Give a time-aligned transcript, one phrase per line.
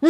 [0.00, 0.08] 欢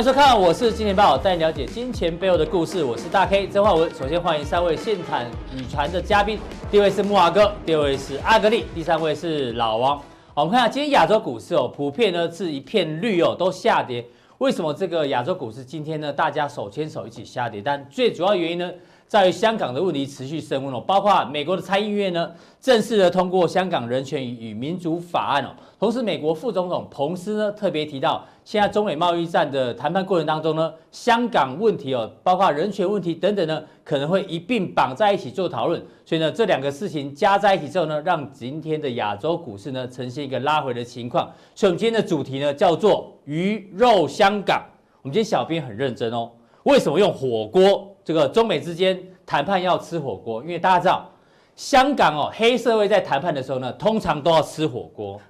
[0.00, 2.82] 迎收看，我是金钱豹，带你了解金钱背后的故事。
[2.82, 3.88] 我是大 K 曾焕文。
[3.94, 6.40] 首先欢迎三位现场语传的嘉宾，
[6.72, 10.02] 第一位是木华哥，第二位是阿格力，第三位是老王。
[10.34, 14.04] 我们看下今天亚洲股市哦，普遍呢是一片绿哦，都下跌。
[14.38, 17.62] 为什么这个亚洲股市今天呢，大家手牵手一起下跌？
[17.64, 18.68] 但最主要原因呢，
[19.10, 25.48] 在于香港的问题持续升温哦，包括美国的参议院呢，正式的通过香港人权与民主法案哦。
[25.80, 35.84] 同时，美国副总统彭斯呢特别提到，现在中美贸易战的谈判过程当中呢，香港问题哦，包括人权问题等等呢，可能会一并绑在一起做讨论。
[36.06, 41.28] 所以呢，这两个事情加在一起之后呢，让今天的亚洲股市呢呈现一个拉回的情况。
[41.56, 44.62] 所以，我们今天的主题呢叫做“鱼肉香港”。
[45.02, 46.30] 我们今天小编很认真哦，
[46.62, 47.89] 为什么用火锅？
[48.04, 51.10] 这个中美之间谈判要吃火锅，因为大家知道，
[51.54, 55.20] 香港哦，黑社会在谈判的时候呢，通常都要吃火锅。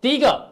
[0.00, 0.46] 第一个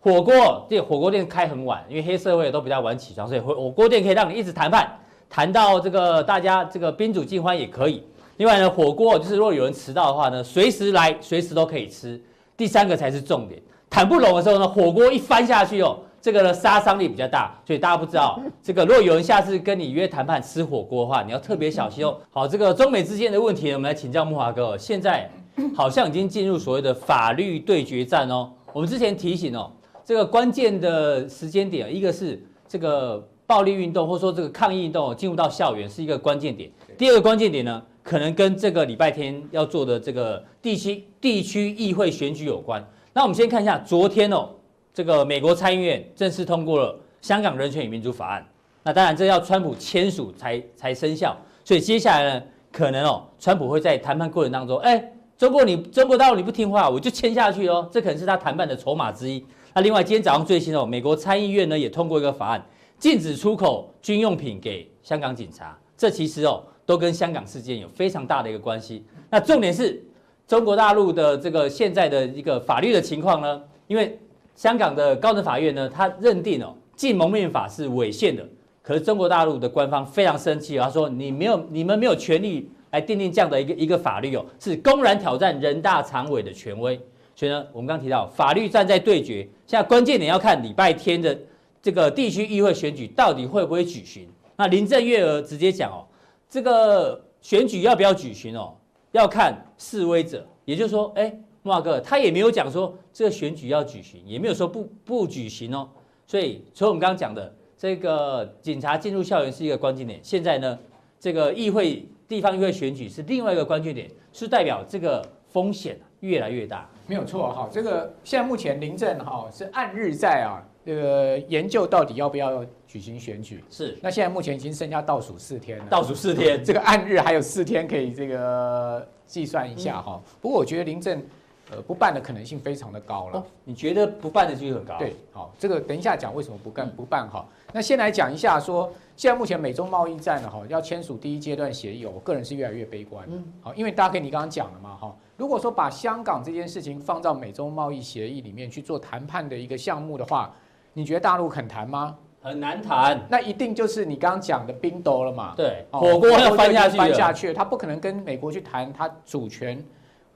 [0.00, 4.98] 火锅，这个火锅店开很晚，因为黑社会都比较晚起床，所以火火锅店可以让你一直谈判，
[5.28, 8.02] 谈到这个大家这个宾主尽欢也可以。
[8.38, 12.20] 另外呢，火锅就是如果有人迟到的话呢，随时来，随时都可以吃。
[12.56, 15.98] 第三个才是重点，谈不拢的时候呢，火锅一翻下去哦。
[16.20, 18.84] 这个呢杀伤力比较大，所以大家不知道 这个。
[18.84, 22.16] 如果有人下次跟你约谈判吃火锅的话，你要特别小心哦。
[22.30, 24.76] 好，这个中美之间的问题呢，我们来请教木华哥。
[24.76, 25.30] 现在
[25.74, 28.50] 好像已经进入所谓的法律对决战哦。
[28.72, 29.70] 我们之前提醒哦，
[30.04, 36.70] 这个关键的时间点，一个是这个暴力运动，或者说这个抗议运动进入到校园是一个关键点。
[36.96, 42.84] 第二个关键点呢，可能跟这个礼拜天要做的这个地区地区议会选举有关。
[43.12, 44.50] 那我们先看一下昨天哦。
[44.98, 46.92] 这个美国参议院正式通过了
[47.24, 48.42] 《香港人权与民主法案》，
[48.82, 52.42] 那当然这要川普签署才才生效，所以接下来呢，
[52.72, 59.46] 可能哦，川普会在谈判过程当中，哎，中国你中国大陆你不听话，我就签下去哦，这可能是他谈判的筹码之一。
[59.72, 62.66] 那另外今天早上最新哦，美国参议院呢也通过一个法案，
[62.98, 69.04] 禁止出口军用品给香港警察，这其实哦都跟香港事件有非常大的一个关系。
[69.30, 70.04] 那重点是
[70.48, 74.18] 中国大陆的这个现在的一个法律的情况呢，因为。
[74.58, 78.44] 香港的高等法院呢，他认定哦，禁蒙面法是违宪的。
[78.82, 87.00] 可是中国大陆的官方非常生气，他说你没有，你们没有权利来订定这样的一个一个法律哦，是公然挑战人大常委的权威。
[87.36, 91.38] 所以呢，我们刚提到法律站在对决，现在关键点要看礼拜天的
[91.80, 94.28] 这个地区议会选举到底会不会举行。
[94.56, 96.02] 那林郑月娥直接讲哦，
[96.50, 98.74] 这个选举要不要举行哦，
[99.12, 101.32] 要看示威者，也就是说，哎。
[101.68, 105.86] 木华哥，他也没有讲说这个选举要举行，也没有说不不举行哦。
[106.26, 110.78] 所以，所以我们刚刚讲的这个警察进入校园是一个关键点，现在呢，
[111.20, 116.88] 这个议会地方议会选举是另外一个关键点，是代表这个风险越来越大。
[117.06, 123.62] 没有错哈，这个现在目前林政哈是按日在啊，这个研究到底要不要举行选举。
[123.70, 123.98] 是。
[124.00, 125.84] 那现在目前已经剩下倒数四天了。
[125.90, 130.22] 倒数四天，这个按日还有四天可以这个计算一下哈。
[130.22, 131.22] 嗯、不过我觉得林郑。
[131.70, 133.38] 呃，不办的可能性非常的高了。
[133.38, 134.96] 哦，你觉得不办的几率很高？
[134.98, 137.46] 对，好，这个等一下讲为什么不干不办哈。
[137.72, 143.26] 那先来讲一下说，现在目前美中贸易战呢哈，要签署第一阶段协议，我个人是越来越悲观。
[143.28, 150.50] 嗯，好，因为大家你刚刚讲了嘛哈，如果说把香港这件事情放到美中贸易协议里面去做谈判的一个项目的话，
[150.94, 152.16] 你觉得大陆肯谈吗？
[152.40, 153.20] 很难谈。
[153.28, 155.52] 那一定就是你刚刚讲的冰斗了嘛？
[155.54, 159.84] 对，火锅要翻下去，翻下去，他不可能跟美国去谈他主权。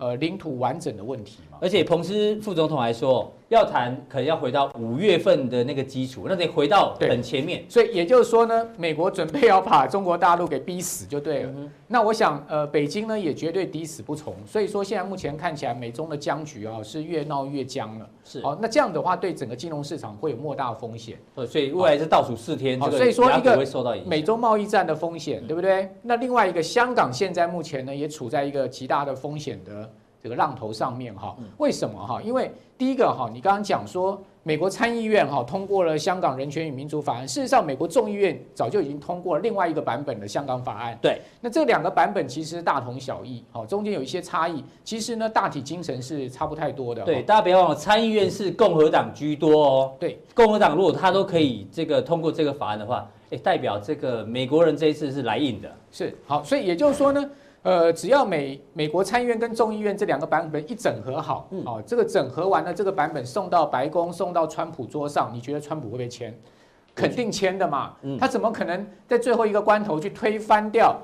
[0.03, 7.65] 呃，领土完整的问题，而且彭斯副总统还说，要谈可能要回到五月份的那个基础，那得回到很前面。
[7.69, 11.53] 所以也就是说呢，美国准备要把中国大陆给逼死就对了。
[11.55, 14.35] 嗯、那我想，呃，北京呢也绝对抵死不从。
[14.45, 18.11] 所以说，现在目前看起来，美中的僵局啊是越闹越僵了。
[18.25, 21.17] 是，好，那这样的话，对整个金融市场会有莫大的风险。
[21.47, 23.57] 所以未来是倒数四天，哦，所以说一个
[24.05, 25.89] 美中贸易战的风险，对不对？
[26.03, 29.89] 那另外一个，香港现在目前呢也处在一个极大的风险的。
[30.23, 32.23] 这个浪头上面哈，为什么哈？
[32.23, 32.49] 因为
[32.79, 40.95] 第一个哈，你刚刚讲说美国参议院哈通过了《香港人权与民主法案》，事实上美国众议院早就已经通过了另外一个版本的《香港法案》。
[41.01, 47.03] 对，那这两个版本其实大同小异，好，中间有一些差异，其实呢大体精神是差不太多的。
[47.03, 49.93] 对，大家别忘了参议院是共和党居多哦。
[49.99, 55.69] 对，共和党如果他都可以这个通过这个法案的话，诶，代表这个美国人这一次是来硬的。
[55.91, 57.29] 是，好，所以也就是说呢。
[57.63, 66.37] 呃，只要美美国参议院跟众议院这两个版本一整合好，嗯，哦，这个整合完了，这个版本送到白宫，送到川普桌上，你觉得川普会不会签？
[66.95, 71.01] 肯定签的嘛，嗯，他怎么可能在最后一个关头去推翻掉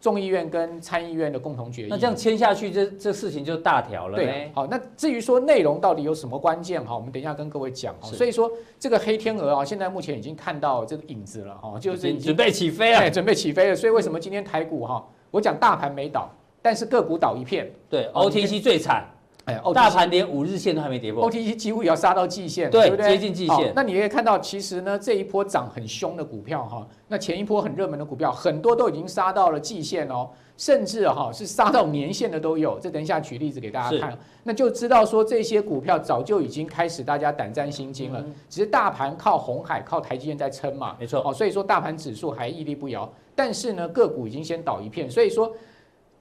[0.00, 1.86] 众议院跟参议院的共同决议。
[1.90, 4.16] 那这样签下去，这这事情就大条了。
[4.16, 7.94] 对，好，那至于说内容到底有什么关键哈，我们等一下跟各位讲。
[8.02, 13.74] 所以说这个黑天鹅啊，现在目前已经看到这个影子了哈，就是准备起飞了，准备起飞了。
[13.74, 16.28] 所以为什么今天台股哈，我讲大盘没倒，
[16.60, 17.70] 但是个股倒一片。
[17.88, 19.04] 对，OTC 最惨。
[19.46, 23.08] 哎，大盘连五日线都还没跌破，OTC 几乎也要杀到季线，对，对不对？
[23.08, 23.72] 接近季线。
[23.74, 30.28] 那你可以看到，其实呢，这一波涨很凶的股票哈，那前一波很热门的股票，很多都已经杀到了季线哦，
[30.58, 32.78] 甚至哈是杀到年线的都有。
[32.78, 38.22] 这等一下举例子给大家看，那就知道说这些股票早就已经开始大家胆战心惊了。
[38.50, 41.22] 只是大盘靠红海、靠台积电在撑嘛，没错。
[41.24, 43.10] 哦，所以说大盘指数还屹立不摇，
[43.40, 45.50] 但是呢，个股已经先倒一片，所以说。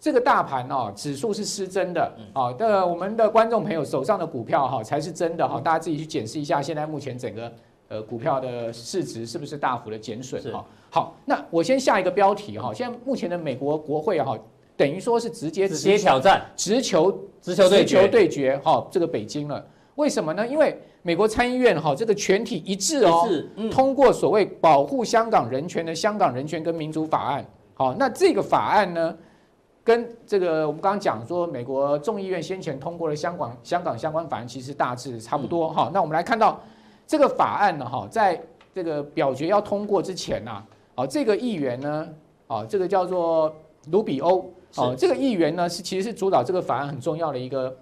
[0.01, 2.53] 这个大盘哦，指数是失真的啊。
[2.53, 7.51] 的我们的观众朋友手上的股票哈才是真的哈，大家自己去检视一下，现在目前整个
[7.89, 10.65] 呃股票的市值是不是大幅的减损哈？
[10.89, 14.39] 好，那我先下一个标题哈，现在目前的美国国会哈，
[14.77, 17.11] 等于说是直接直接挑战，直球
[17.41, 19.67] 直球对决，哈，这个北京了。
[19.95, 20.47] 为什么呢？
[20.47, 23.27] 因为美国参议院哈这个全体一致哦，
[23.71, 27.43] 通过所谓保护香港人权的《香港人权跟民主法案》。
[27.73, 29.17] 好，那这个法案呢？
[29.81, 35.91] 跟这个我们刚刚讲说，美国众议院先前通过的香港香港相关法案，其实大致差不多哈、嗯。
[35.91, 36.61] 那我们来看到
[37.07, 38.39] 这个法案呢，哈，在
[38.71, 40.63] 这个表决要通过之前呐，
[40.93, 42.07] 啊，这个议员呢，
[42.45, 43.51] 啊，这个叫做
[43.89, 44.41] 卢比欧，
[44.75, 47.75] 啊，这个议员呢是其实是主导这个法案很重要的一个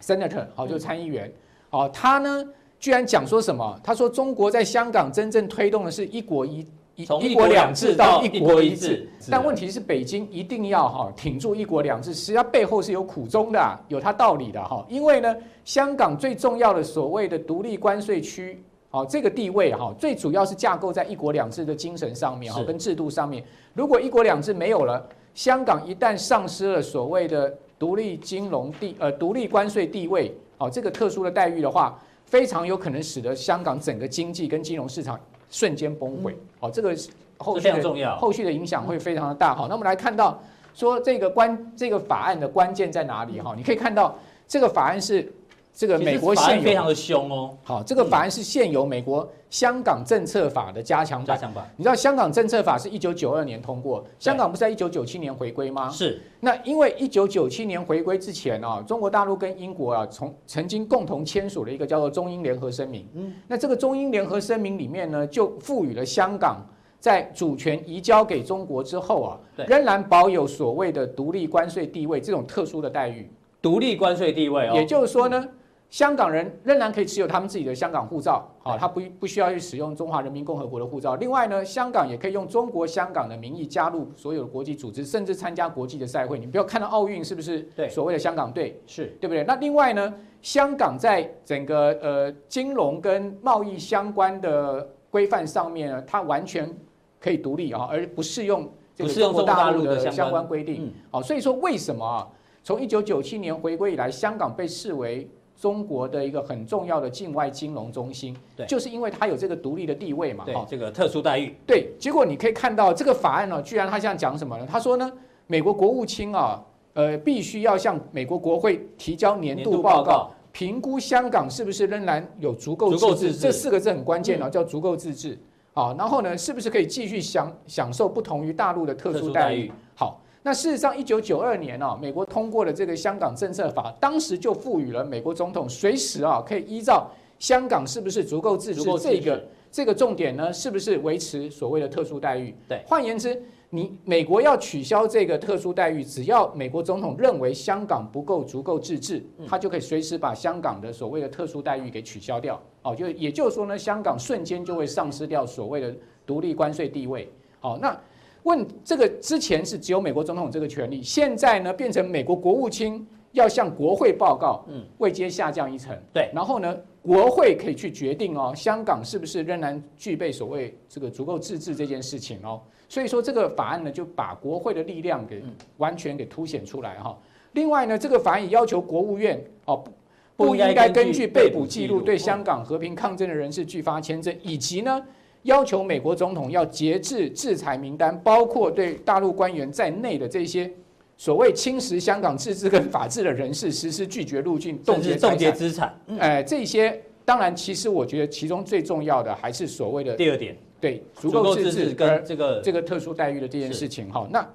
[0.00, 1.30] senator，好，就是参议员，
[1.72, 2.44] 哦，他呢
[2.78, 3.78] 居然讲说什么？
[3.82, 6.66] 他说中国在香港真正推动的是一国一。
[7.06, 14.84] 从一国两制到一国一制，但问题是北京一定要哈挺住一国两制，实际上背后是有苦衷的，有它道理的哈。
[14.90, 15.34] 因为呢，
[15.64, 23.42] 香港最重要的所谓的独立关税区，哦，这个地位哈，最主要是架构在一国两制的精神上面哈，跟制度上面。
[23.72, 25.02] 如果一国两制没有了，
[25.34, 35.18] 香港一旦丧失了所谓的独立金融地呃独立关税地位，哦，这个特殊的待遇的话，非常有可能使得香港整个经济跟金融市场。
[35.50, 36.96] 瞬间崩溃，哦，这个
[37.36, 40.42] 后续的后续的影响会非常的大，好，那我们来看到
[40.74, 43.52] 说这个关这个法案的关键在哪里哈？
[43.54, 44.18] 你可以看到
[44.48, 45.30] 这个法案是。
[45.74, 47.56] 这个美国现非常的凶哦。
[47.62, 51.26] 好，这个法案是现有美国香港政策法的加强版。
[51.26, 51.68] 加强版。
[51.76, 55.88] 你知道香港政策法是一九九二年通过，香港不是在一九九七年回归吗？
[55.88, 56.20] 是。
[56.40, 63.08] 那因为一九九七年回归之前啊，中国大陆跟英国啊，从曾经共同签署了一个叫做中英联合声明。
[63.14, 63.32] 嗯。
[63.48, 66.64] 那这个中英联合声明里面呢，就赋予了香港
[67.00, 73.28] 在主权移交给中国之后啊，仍然保有所谓的独立关税地位这种特殊的待遇。
[73.62, 74.74] 独立关税地位哦。
[74.74, 75.48] 也就是说呢。
[75.92, 81.16] 香港人仍然可以持有他们自己的香港护照，好，他不不需要去使用中华人民共和国的护照。
[81.16, 86.38] 另外呢，香港也可以用中国香港的名义加入所有的国际组织，甚至参加国际的赛会。
[86.38, 87.60] 你不要看到奥运是不是？
[87.76, 89.44] 对，所谓的香港队是对不对？
[89.44, 96.74] 那另外呢，香港在整个呃金融跟贸易相关的规范上面呢，它完全
[97.20, 98.66] 可以独立啊，而不适用
[98.96, 100.90] 这个中国大陆的相关规定。
[101.10, 102.26] 好，所以说为什么啊？
[102.64, 105.28] 从一九九七年回归以来，香港被视为
[105.62, 111.54] 中国的一个很重要的境外金融中心，对，就是因为它有这个独立的地位嘛，对，这个特殊待遇。
[111.64, 114.66] 对，结果你可以看到这个法案呢，居然他现在讲什么呢？
[114.68, 115.12] 他说呢，
[115.46, 116.60] 美国国务卿啊，
[116.94, 123.32] 呃，必须要向美国国会提交年度报告，评估香港是不是仍然有足够自治。
[123.32, 125.38] 这四个字很关键啊，叫足够自治。
[125.72, 129.70] 好，然后呢，是不是可以继续享享受不同于大陆的特殊待遇？
[129.94, 130.20] 好。
[130.44, 137.08] 那事实上，一九九二年啊，美国通过了这个香港政策法，当时就赋予了美国总统随时啊，可以依照
[137.38, 142.52] 香港是不是足够自治这个这个重点呢，是不是维持所谓的特殊待遇？
[142.68, 152.60] 对，换言之，你美国要取消这个特殊待遇，只要美国总统认为香港不够足够自治，他就可以随时把香港的所谓的特殊待遇给取消掉。
[152.82, 155.94] 哦，就也就是说呢，香港瞬间就会丧失掉所谓的
[156.26, 157.32] 独立关税地位。
[157.60, 157.96] 好，那。
[158.44, 175.42] 问这个之前是只有美国总统这个权利，现在呢变成美国国务卿要向国会报告，嗯，位阶下降一层，对，然后呢国会可以去决定哦，香港是不是仍然具备所谓这个足够自治这件事情哦，所以说这个法案呢就把国会的力量给
[175.76, 177.16] 完全给凸显出来哈。
[177.52, 185.00] 另外呢，这个法案也要求国务院哦不不应该根据被捕记录对香港和平抗争的人士拒发签证，以及呢。
[185.42, 190.70] 要求美国总统要节制制裁名单，包括对大陆官员在内的这些
[191.16, 195.98] 所谓侵蚀香港自治跟法治的人士实施拒绝入境、冻结冻结资产。
[196.18, 204.26] 哎，这些当然，其实我觉得其中最重要的还是所谓的第二点，对足够自治跟这个这个特殊待遇的这件事情哈。
[204.30, 204.48] 那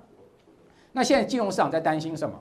[0.91, 2.36] 那现在金融市场在担心什么？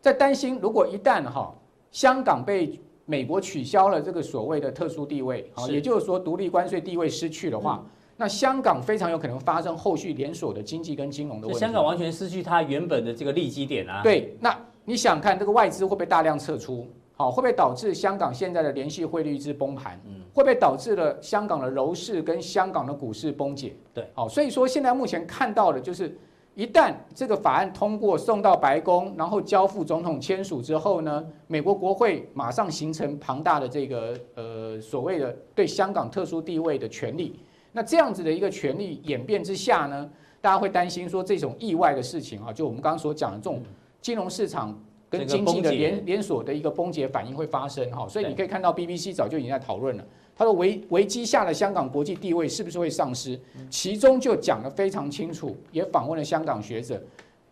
[0.00, 1.54] 在担心如果一旦哈
[1.92, 2.78] 香港被
[3.12, 7.84] 美国取消了这个所谓的特殊地位，好，也就是说独立关税地位失去的话，
[8.16, 11.60] 那香港非常有可能发生后续连锁的经济跟金融的问题。
[11.60, 14.00] 香港完全失去它原本的这个利基点啊。
[14.02, 16.86] 对，那你想看这个外资会不会大量撤出？
[17.14, 20.00] 好，会不会导致香港现在的联系汇率之崩盘？
[20.06, 23.76] 嗯，会不会导致了香港的楼市跟香港的股市崩解？
[23.92, 26.16] 对，好，所以说现在目前看到的就是。
[26.54, 37.40] 一旦这个法案通过，送到白宫，然后交付总统签署之后呢，美国国会马上形成庞大的这个呃所谓的对香港特殊地位的权利。
[37.72, 40.10] 那这样子的一个权利演变之下呢，
[40.42, 43.62] 大家会担心说这种意外的事情啊，就我们刚刚所讲的这种
[44.02, 44.78] 金融市场
[45.08, 48.06] 跟经济的连连锁的一个崩解反应会发生哈。
[48.06, 50.04] 所以你可以看到 BBC 早就已经在讨论了。
[50.42, 53.38] 他说危危机下的香港国际地位是不是会丧失？
[53.70, 57.00] 其中就讲得非常清楚，也访问了香港学者，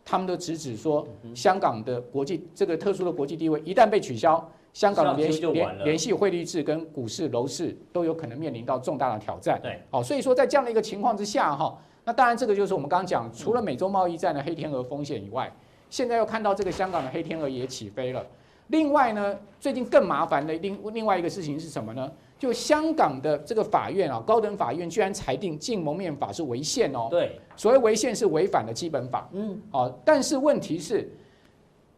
[0.05, 9.61] 他们都直指说，香港的国际这个特殊的国际地位一旦被取消，香港的联联联系汇率制跟股市楼市都有可能面临到重大的挑战。
[9.63, 15.49] 对，好，所以说在这样的一个情况之下，哈，那当然这个就是我们刚刚讲，除了美洲贸易战的黑天鹅风险以外，
[15.89, 18.27] 现在又看到这个香港的黑天鹅也起飞了。
[18.67, 22.11] 另外呢，最近更麻烦的另另外一个事情是什么呢？
[22.41, 27.07] 就香港的这个法院啊，高等法院居然裁定禁蒙面法是违宪哦。
[27.11, 29.29] 对，所谓违宪是违反了基本法。
[29.33, 31.13] 嗯，好，但是问题是，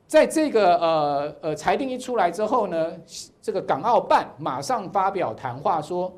[0.09, 2.93] 在这个呃呃裁定一出来之后呢，
[3.41, 6.13] 这个港澳办马上发表谈话说，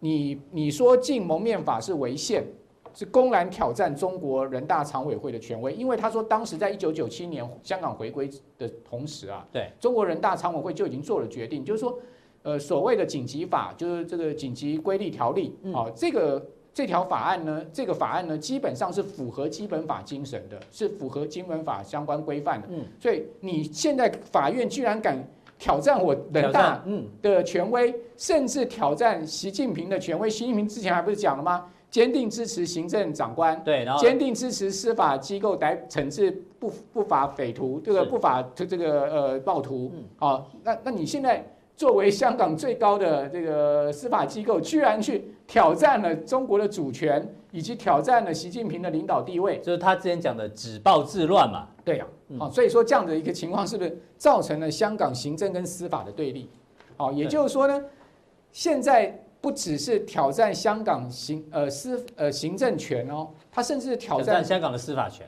[0.00, 2.44] 你你说禁蒙面法是违宪，
[2.92, 11.96] 是公然挑战中国人大常委会的权威，因为他说当时在一九九七年香港回归的同时啊，对，中国人大常委会就已经做了决定，就是说。
[12.42, 16.44] 呃，所谓的紧急法就是这个紧急规例条例，啊，这个
[16.74, 22.66] 这条法案呢，这个法案呢，基本上是符合基本法精神的，是符合基本法相关规范的。
[22.70, 25.16] 嗯，所以你现在法院居然敢
[25.56, 26.82] 挑战我人大
[27.22, 30.28] 的权威，甚至挑战习近平的权威。
[30.28, 31.66] 习近平之前还不是讲了吗？
[31.90, 39.92] 坚定支持行政长官，对，然后坚定支持司法机构来惩治不不法匪徒，这个不法这这个呃暴徒。
[40.16, 41.46] 好，那那你现在？
[41.76, 51.68] 作为香港最高的这个司法机构，居然去挑战了中国的主权，以及挑战了习近平的领导地位，就是他之前讲的“止暴制乱”嘛。
[51.84, 52.06] 对呀，
[52.38, 56.48] 好，所以说这样的一个情况，是不是造成了香港行政跟司法的对立？
[56.96, 57.84] 好，也就是说呢，
[58.52, 65.26] 现在不只是挑战香港行呃司呃行政权哦，他甚至挑战香港的司法权，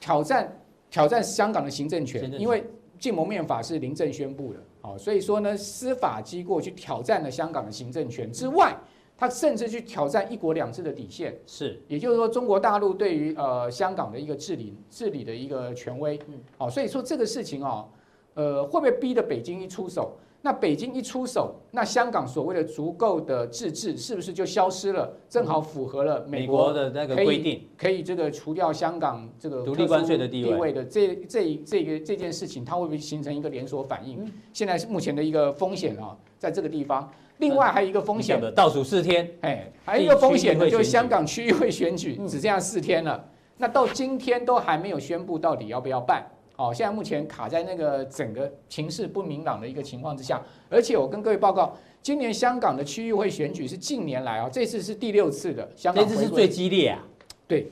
[0.00, 0.56] 挑战
[0.90, 2.64] 挑战香港的行政权，因为
[2.98, 4.60] 禁蒙面法是临阵宣布的。
[4.84, 8.76] 好，所以说呢，司法机构去挑战了香港的行政权之外，
[9.16, 11.34] 他甚至去挑战一国两制的底线。
[11.46, 16.20] 是，也就是说，中国大陆对于呃香港的一个治理治理的一个权威。
[16.28, 17.88] 嗯，好，所以说这个事情哦，
[18.34, 20.18] 呃，会不会逼得北京一出手？
[20.44, 25.10] 那北京一出手，那香港所谓的足够的自治是不是就消失了？
[25.26, 34.30] 正好符合了美国的那个规定，可以这个除掉香港这个独立关税的地位的这这这个这件事情，它会不会形成一个连锁反应？
[34.52, 37.10] 现在是目前的一个风险啊，在这个地方。
[37.38, 43.24] 另外还有一个风险的倒数四天，哎，还有一个风险呢，就是香港区域会选举只剩下四天了，
[43.56, 46.22] 那到今天都还没有宣布到底要不要办。
[46.56, 57.04] 好，现在目前卡在那个整个情势不明朗的一个情况之下，而且我跟各位报告，今年香港的区域会选举是近年来啊，这次是第六次的香港，这次是最激烈啊。
[57.48, 57.66] 对，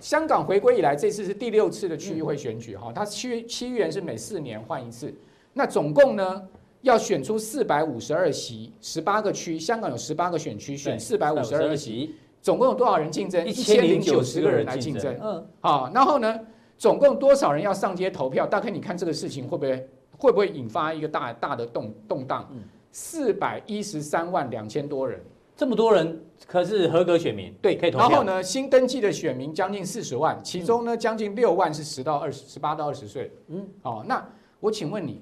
[0.00, 5.10] 香港回归以来，这次是第六次的区域会选举哈，它区区议员是每四年换一次，
[5.54, 6.42] 那总共呢
[6.82, 13.46] 要选出四百五十二席，十八个区，香港有十八个选区，选四百五十二席，总共有多少人竞争？
[13.46, 15.16] 一千零九十个人来竞争。
[15.22, 16.38] 嗯，好，然后呢？
[16.76, 18.46] 总共多少人要上街投票？
[18.46, 19.88] 大概你看这个事情会不会
[20.18, 22.48] 会不会引发一个大大的动动荡？
[22.90, 25.20] 四百一十三万两千多人，
[25.56, 28.08] 这么多人可是合格选民，对，可以投票。
[28.08, 33.32] 然后呢，新登记的选民将近四十万，其中呢将近六万是十到二十、十八到二十岁。
[33.48, 34.24] 嗯，哦，那
[34.60, 35.20] 我请问你，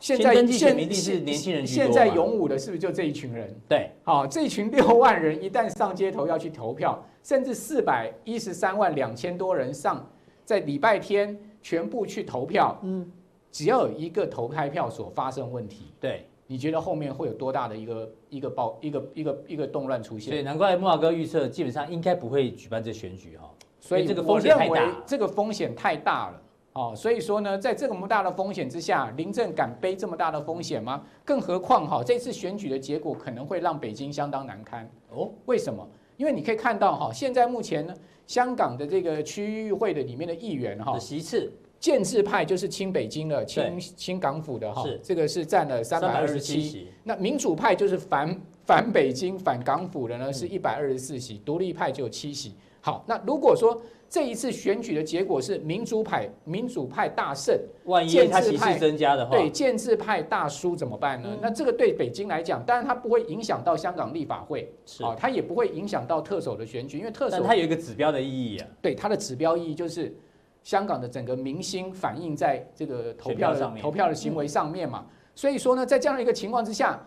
[0.00, 3.54] 现在登记选民是年轻人，现在勇武的是不是就这一群人？
[3.68, 10.04] 对，好，这一群六万人一旦上街头要去投票，甚至四百一十三万两千多人上。
[10.46, 13.10] 在礼拜天全部去投票，嗯，
[13.50, 20.30] 只要有一个投开票所发生问题，对，你觉得后面会有多大的一个一个爆一个一个一个动乱出现？
[20.30, 23.50] 对，难怪慕驊哥预测基本上应该不会举办这选举哈，
[23.80, 26.42] 所以这个风险太大，这个风险太大了
[26.74, 31.02] 哦，所以说呢，在这么大的风险之下，临阵敢背这么大的风险吗？
[31.24, 35.28] 更何况哈，这次选举的结果可能会让北京相当难堪哦。
[35.46, 35.84] 为什么？
[36.16, 37.92] 因为你可以看到哈，现在目前呢。
[38.26, 41.52] 香港的这个区域会的里面的议员哈，席次。
[41.78, 46.88] 建制派就是亲北京的、亲亲港府的哈，这个是占了三百二十七席。
[47.04, 51.36] 那民主派就是反反北京、反港府的呢，是一百二十四席。
[51.44, 52.54] 独立派就有七席。
[52.86, 61.36] 好，那如果说这一次选举的结果是民主派民主派大胜，万一他席次增加的话，对建制派大输怎么办呢？
[61.42, 68.68] 那这个对北京来讲，当然它不会影响到香港立法会，啊，它也不会影响到特首的选举，因为特首它有一个指标的意义啊。
[68.80, 70.16] 对它的指标意义就是。
[70.62, 77.00] 香港的整个民心反映在这个投票的投票的行为上面嘛，所以说呢，在这样的一个情况之下，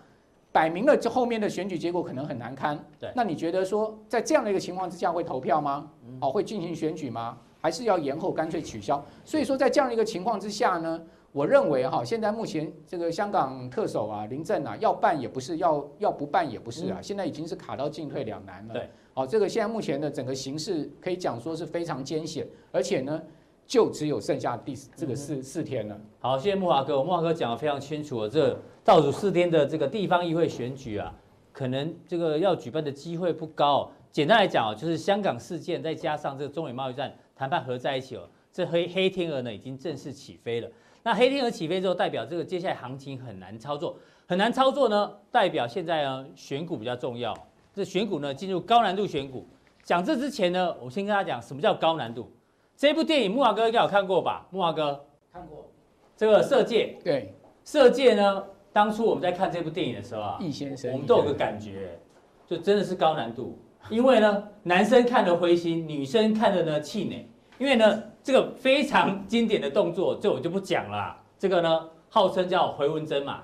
[0.51, 2.77] 摆明了这后面的选举结果可能很难堪。
[2.99, 5.91] 对，那你觉得说，在这样的一个情况之下会投票吗？
[6.21, 7.37] 哦，会进行选举吗？
[7.61, 9.03] 还是要延后，干脆取消？
[9.25, 11.01] 所以说，在这样的一个情况之下呢，
[11.31, 18.73] 我认为哈，现在目前这个香港特首啊，林郑啊，要办也不是，要要不办也不是啊，现在已经是卡到进退两难了。
[18.73, 23.21] 对，好，这个现在目前的整个形势可以讲说是非常艰险，而且呢。
[23.69, 25.95] 就只有剩下第这个四四天了。
[26.17, 28.27] 好，谢谢慕驊哥，我慕驊哥讲的非常清楚了。
[28.27, 31.13] 这倒数四天的这个地方议会选举啊，
[31.53, 33.87] 可能这个要举办的机会不高。
[34.11, 40.67] 简单来讲哦，就是香港事件再加上这个中美贸易战谈判合在一起哦，这黑黑天鹅呢已经正式起飞了。
[41.03, 47.31] 那黑天鹅起飞之后，代表这个接下来行情很难操作，很难操作呢，代表现在呢选股比较重要。
[47.71, 49.45] 这选股呢进入高难度选股。
[49.83, 52.27] 讲这之前呢，我先跟大家讲什么叫高难度。
[52.75, 54.47] 这部电影木华哥应该有看过吧？
[54.49, 55.69] 木华哥看过。
[56.17, 57.21] 这个《色戒》对，
[57.63, 61.99] 《色戒》呢，当初我们在看这部电影的时候啊，易先生，我们都有个感觉，
[62.45, 63.57] 就真的是高难度。
[63.89, 67.27] 因为呢，男生看的灰心，女生看的呢气馁。
[67.57, 71.17] 因为呢，这个非常经典的动作，这我就不讲了。
[71.37, 73.41] 这个呢，号称叫回纹针嘛。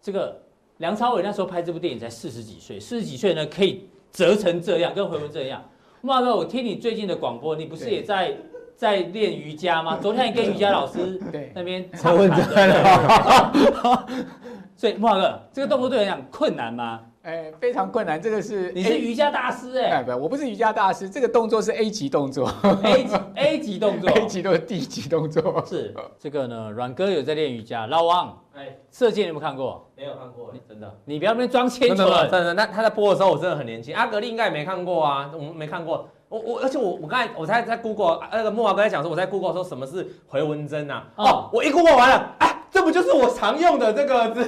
[0.00, 0.40] 这个
[0.78, 5.62] 梁朝伟那时候拍这部电影才四十几岁，四十几岁呢可以折成这样，跟回纹针一样。
[6.00, 8.36] 慕驊哥，我听你最近的广播，你不是也在？
[8.80, 9.98] 在练瑜伽吗？
[10.00, 11.20] 昨天你跟瑜伽老师
[11.54, 12.26] 那边 唱的。
[14.80, 17.00] 所以莫华哥，这个动作对你来讲困难吗？
[17.20, 18.18] 哎，非常困难。
[18.18, 20.02] 这个是你是瑜伽大师哎、欸？
[20.02, 21.06] 不，我不是瑜伽大师。
[21.06, 22.50] 这个动作是 A 级动作
[22.82, 25.62] ，A 级 A 级动作， A 级都是 D 级动作。
[25.66, 27.86] 是这个呢，阮哥有在练瑜伽。
[27.88, 29.86] 老王，哎，射箭你有没有看过？
[29.94, 30.90] 没有看过，真的。
[31.04, 32.30] 你不要那边装清纯。
[32.30, 33.94] 真的，那他在播的时候，我真的很年轻。
[33.94, 36.08] 阿格力应该也没看过啊，我们没看过。
[36.30, 41.02] 我我而且我我刚才我才在 Google 那个莫华哥在讲说，我在 Google 说什么是回纹针呐？
[41.16, 44.42] 哦，我一 Google 完了，哎，这不就是我常用的这个字？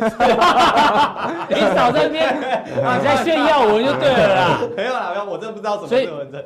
[1.49, 4.61] 你少在那边， 你在炫耀我就对了啦。
[4.77, 6.45] 没有啦，没有，我真的不知道什么是回纹针。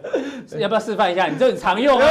[0.61, 1.27] 要不要示范一下？
[1.27, 2.07] 你这很常用啊。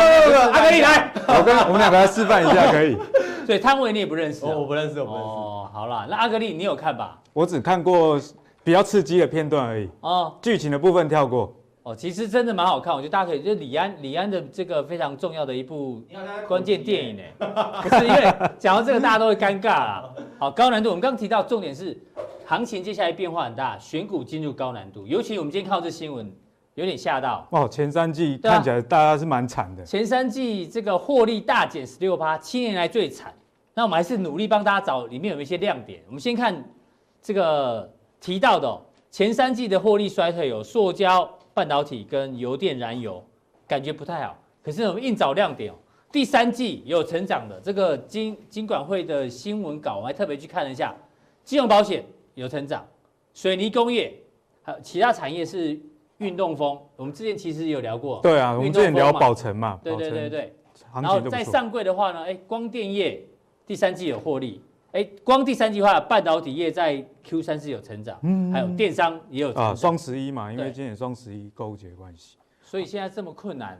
[0.53, 2.97] 阿格力来，我跟我们两个来示范一下可以。
[3.45, 4.45] 所以汤唯你也不认识？
[4.45, 5.27] 我不认识，我不认识。
[5.29, 7.17] 哦，好啦，那阿格力你有看吧？
[7.33, 8.19] 我只看过
[8.63, 9.89] 比较刺激的片段而已。
[10.01, 11.51] 哦，剧情的部分跳过。
[11.85, 16.01] 哦，其实真的蛮好看，我觉得大家可以，就李安，李安的这个非常重要的一部
[16.47, 17.21] 关键电影呢。
[17.83, 18.21] 不是因为
[18.57, 20.09] 讲到这个大家都会尴尬啦。
[20.39, 21.95] 好，高难度，我们刚刚提到重点是
[22.43, 26.27] 行情接下来变化很大，选股进入高难度，尤其我们今天看到这新闻
[26.73, 27.47] 有点吓到。
[27.51, 29.83] 哦，前三季看起来大家是蛮惨的。
[29.85, 33.31] 前三季这个获利大减十六趴，七年来最惨。
[33.75, 36.01] 那我们还是努力帮大家找里面有一些亮点。
[36.07, 36.67] 我们先看
[37.21, 37.87] 这个
[38.19, 38.75] 提到的
[39.11, 41.29] 前三季的获利衰退有塑胶。
[41.55, 43.23] 半导体跟油电燃油
[43.65, 45.75] 感觉不太好，可是我们硬找亮点哦。
[46.11, 50.93] 第三季有成长的，这个金金管会的新闻稿我还特别去看了一下，
[51.45, 52.85] 金融保险有成长，
[53.33, 54.13] 水泥工业
[54.63, 55.79] 还有其他产业是
[56.17, 56.77] 运动风。
[56.97, 60.53] 我们之前其实有聊过，对啊，我们之前聊宝城嘛，对对对对。
[60.93, 63.25] 然后在上柜的话呢，哎，光电业
[63.65, 64.61] 第三季有获利。
[64.95, 69.71] 哎，光第三季的话，半导体业在 Q 三是有成长，嗯，还有电商也有成长。
[69.71, 73.77] 啊，双十一嘛，因为今年双十一购物节关系，所以现在这么困难，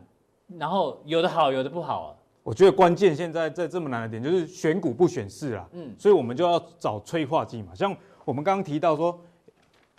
[0.57, 2.15] 然后有的好，有的不好啊。
[2.43, 7.73] 我觉得关键现在在这么难的点，就是选股不选市啦，嗯，所以我们就要找催化剂嘛。
[7.73, 9.17] 像我们刚刚提到说，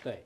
[0.03, 0.23] 对，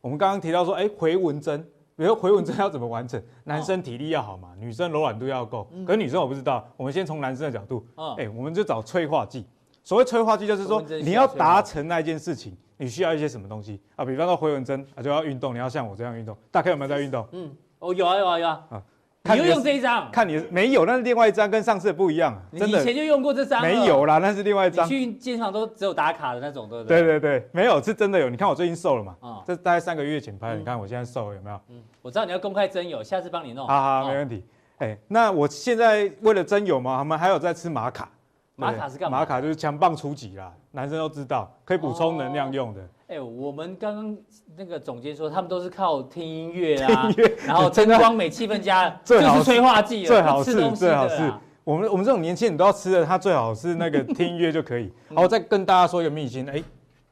[0.00, 1.68] 我们刚刚提到说，哎，回文针。
[1.98, 3.20] 比如回纹针要怎么完成？
[3.42, 5.68] 男生体力要好嘛，女生柔软度要够。
[5.84, 7.84] 可是女生我不知道，我们先从男生的角度，
[8.16, 9.44] 哎，我们就找催化剂。
[9.82, 14.04] 所谓催化剂，就是说你要达成那件事情，你需要一些什么东西啊？
[14.04, 16.36] 比方说回纹针啊，就要运动，你要像我这样运动。
[16.52, 17.26] 大家有没有在运动？
[17.32, 18.64] 嗯，哦，有啊，有啊，有啊。
[18.70, 18.82] 啊，
[19.24, 20.10] 你就用这一张？
[20.10, 22.40] 看你没有，那是另外一张，跟上次的不一样。
[22.52, 23.60] 真的，以前就用过这张。
[23.60, 24.88] 没有啦，那是另外一张。
[24.88, 27.00] 去健身房都只有打卡的那种，对不对？
[27.02, 28.30] 对对对，没有，是真的有。
[28.30, 29.16] 你看我最近瘦了嘛？
[29.20, 30.56] 啊，这大概三个月前拍的。
[30.56, 31.60] 你看我现在瘦了有没有？
[31.68, 31.82] 嗯。
[32.00, 33.66] 我知道你要公开真有，下次帮你弄。
[33.66, 34.44] 好好，没问题。
[34.78, 38.08] 哎，那我现在为了真有嘛，我们还有在吃玛卡。
[38.54, 39.18] 玛卡是干嘛？
[39.18, 42.80] 玛卡就是强棒出击啦，男生都知道，可以补充能量用的。
[43.08, 44.16] 哎，我们刚刚
[44.54, 47.08] 那个总监说，他们都是靠听音乐啊，
[47.46, 51.32] 然后灯光美、气氛佳， 最好是催化剂，最好是最好是。
[51.64, 54.92] 我们我们这种年轻人都要吃的，他最好是那个听音乐就可以。
[55.14, 56.62] 好，我再跟大家说一个秘辛，哎，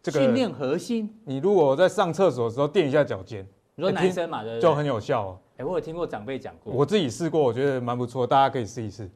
[0.03, 1.11] 这个训练核心。
[1.25, 5.39] 你如果在上厕所的时候垫一下脚尖，你说男生嘛，对，就很有效哦。
[5.57, 9.11] 哎，我有听过长辈讲过，我自己试过，我觉得蛮不错，大家可以试一试。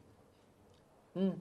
[1.13, 1.31] 嗯。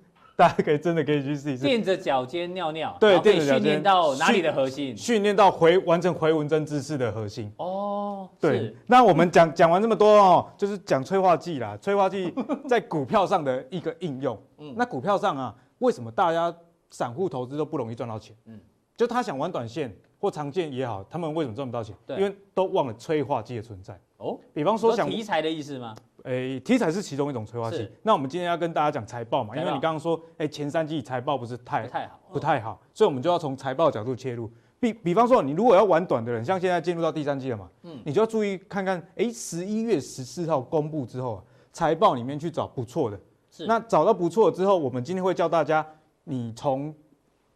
[0.41, 4.97] 大家可以真的可以去试一试，垫着脚尖尿尿，对，垫着脚尖训练到哪里的核心？
[4.97, 7.53] 训练到回完成回纹针姿势的核心。
[7.59, 8.75] 哦，对。
[8.87, 12.33] 那我们讲讲完这么多哦，就是讲催化剂啦， 催化剂
[12.67, 14.43] 在股票上的一个应用。
[14.57, 16.55] 嗯，那股票上啊，为什么大家
[16.89, 18.35] 散户投资都不容易赚到钱？
[18.47, 18.59] 嗯，
[18.97, 21.95] 就他想玩短线或长线也好，他们为什么赚不到钱？
[22.07, 24.01] 对，因为都忘了催化剂的存在。
[24.17, 25.95] 哦，比方说想题材的意思吗？
[26.25, 27.89] 诶，题材是其中一种催化剂。
[28.03, 34.51] 那我们今天要跟大家讲财报嘛，因为你刚刚说，诶，前三季财报不是太不太好，不太好，所以我们就要从财报角度切入。
[34.79, 43.21] 比比方说，你如果要玩短的人，像现在进入到第三季了嘛，嗯，你就要注意看看，诶，十一月十四号公布之后啊，财报里面去找不错的。
[43.51, 43.67] 是。
[43.67, 45.87] 那找到不错之后，我们今天会教大家，
[46.25, 46.95] 你从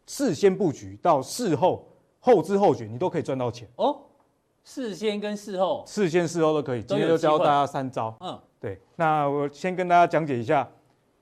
[0.05, 1.87] 事先布局到事后
[2.19, 4.01] 后知后觉，你都可以赚到钱哦。
[4.63, 6.83] 事先跟事后，事先事后都可以。
[6.83, 8.15] 今天就教大家三招。
[8.19, 8.39] 嗯。
[8.65, 10.67] 对，那我先跟大家讲解一下，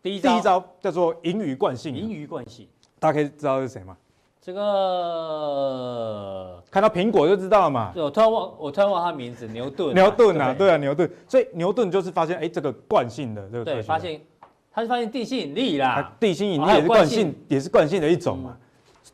[0.02, 1.94] 第一第一招叫做盈余惯性。
[1.94, 2.66] 盈余惯性，
[3.00, 3.98] 大家可以知道是谁吗？
[4.40, 4.64] 这个
[6.72, 7.92] 看到苹果就知道了嘛。
[7.98, 9.94] 我突然忘，我突然忘他名字，牛顿。
[9.94, 11.12] 牛顿啊，对啊，牛顿。
[11.28, 13.66] 所以牛顿就是发现，哎，这个惯性的这个。
[13.66, 14.22] 对，发现
[14.72, 16.16] 他是发现地心引力啦。
[16.22, 18.58] 地心引力也是惯性，也是惯性的一种嘛。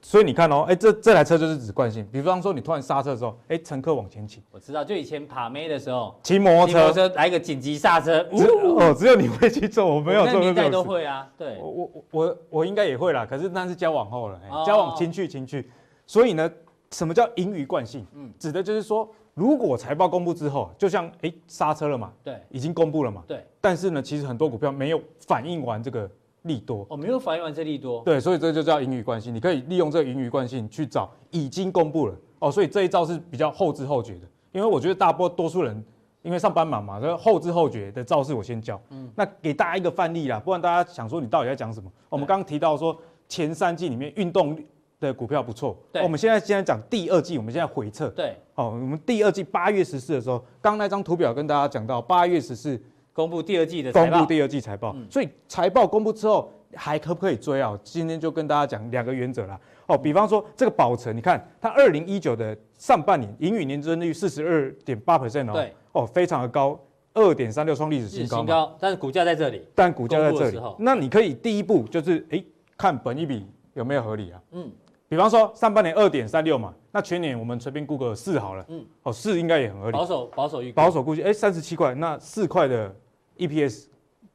[0.02, 2.08] 所以你看哦，哎，这这台车就是指惯性。
[2.12, 4.42] 比方说，你突然刹车的时候，哎，乘客往前倾。
[4.50, 8.26] 我知道，就以前爬妹的时候，骑摩托车，摩托车来一个紧急刹车。
[8.32, 10.34] 哦，只有你会去做，我没有做。
[10.36, 11.58] 那年代都会啊，对。
[11.60, 15.70] 我我我我应该也会啦，可是那是交往后了，交往亲去亲去。
[16.08, 16.50] 所以呢，
[16.92, 18.06] 什么叫盈余惯性？
[18.14, 23.46] 嗯，指的就是说，如果财报公布之后，就像哎刹车了嘛，对，已经公布了嘛，对。
[23.60, 26.10] 但是呢，其实很多股票没有反应完这个。
[26.43, 29.34] 利多哦，没有反映完这利多，对，所以这就叫盈余惯性。
[29.36, 34.21] 你可以利用这个盈余惯性去找已经公布了哦，所以这一招是比较后知后觉的。
[34.52, 35.84] 因为我觉得大多多数人
[36.21, 38.82] 因为上班忙嘛，所以后知后觉的招式我先教。
[38.89, 41.91] 嗯，那给大家一个范例啦，不然大家想说你到底在讲什么？
[42.08, 42.97] 我们刚刚提到说
[43.28, 44.58] 前三季里面运动
[44.99, 52.82] 的股票不错，对，我们现在现在讲第二季，我们现在回测，对，哦，我们第二季八月十四的时候，刚那张图表跟大家讲到八月十四。
[53.20, 57.78] 公布第二季的公布第二季财报，所以财报公布之后还可不可以追啊？
[57.84, 59.60] 今天就跟大家讲两个原则啦。
[59.88, 66.80] 哦，比方说这个宝成，你看它二零一九的上半年盈余年增率四十二点八 percent 哦，对，哦，非常的高，
[67.14, 72.42] 二点三六创历史新高，新高，但是股价在这里，但股价在这里，那你可以第一步就是哎
[72.78, 74.42] 看本一比有没有合理啊？
[74.52, 74.72] 嗯，
[75.10, 82.96] 比方说上半年二点三六嘛，那全年我们随便估个四好了，嗯，哦四应该也很合理，保守保守预保守估计哎三十七块，那四块的。
[83.39, 83.86] EPS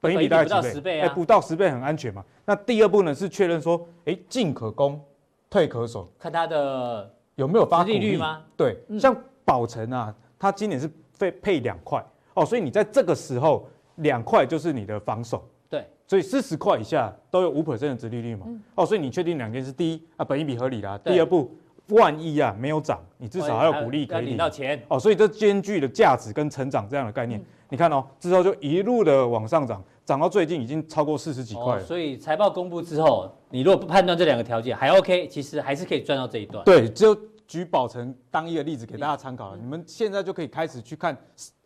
[0.01, 1.01] 本益比大概几倍？
[1.01, 2.25] 哎，不到十倍很安全嘛。
[2.45, 5.01] 那第二步呢是确认说，哎，进可攻，
[5.49, 8.43] 退可守，看它的有没有发利率吗？
[8.57, 15.49] 对，像宝成啊，它今年是配配两块哦，所以你在这个时候两块就是你的防守。
[15.71, 18.47] 对，所以四十块以下都有五 percent 的殖利率嘛。
[18.75, 20.99] 哦，所以你确定两件事，第一啊，本益比合理啦。
[21.03, 21.51] 第二步，
[21.89, 24.83] 万一啊没有涨，你至少还有鼓励可以领到钱。
[24.89, 27.43] 哦，所以这兼具了价值跟成长这样的概念。
[27.69, 31.85] 你看哦，之后就一路的往上涨，涨到最近已经超过四十几块了。
[31.85, 36.65] 所以财报公布之后，你如果不判断这两个条件还 OK，其实还是可以赚到这一段。
[36.65, 39.57] 对，就举宝成当一个例子给大家参考了。
[39.57, 41.17] 你们现在就可以开始去看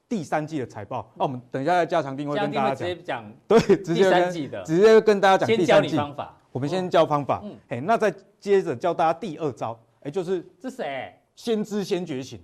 [0.08, 1.10] 第三季的财报。
[1.14, 2.76] 那我们等一下在加强定位跟大家讲。
[2.76, 3.32] 直接讲。
[3.46, 4.32] 对，直接跟
[4.64, 5.96] 直接跟大家讲第三季。
[5.96, 6.34] 方法。
[6.50, 7.40] 我们先教方法。
[7.44, 7.54] 嗯。
[7.68, 9.78] 哎，那再接着教大家第二招。
[10.00, 11.12] 哎，就是这谁？
[11.34, 12.40] 先知先觉醒。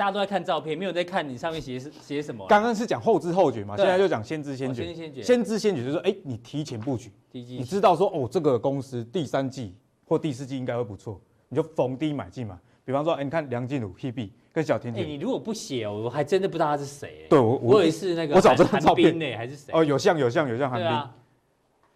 [0.00, 2.46] 大家都在看照片，没有在看你上面写是写什么。
[2.48, 4.82] 刚刚是讲后知后觉嘛，现在就讲先知先觉。
[4.82, 12.58] 先知先觉，先知先觉就是说，哎，你提前布局，你知道说，哦，这个公司第三季或第四季应该会不错，你就逢低买进嘛。
[12.82, 15.04] 比方说，哎，你看梁静茹、Hebe 跟小甜甜。
[15.04, 17.26] 哎，你如果不写，我还真的不知道他是谁。
[17.28, 19.70] 对，我我以为是那个，我找这张照片呢，还是谁？
[19.74, 21.10] 哦，有像有像有像韩冰。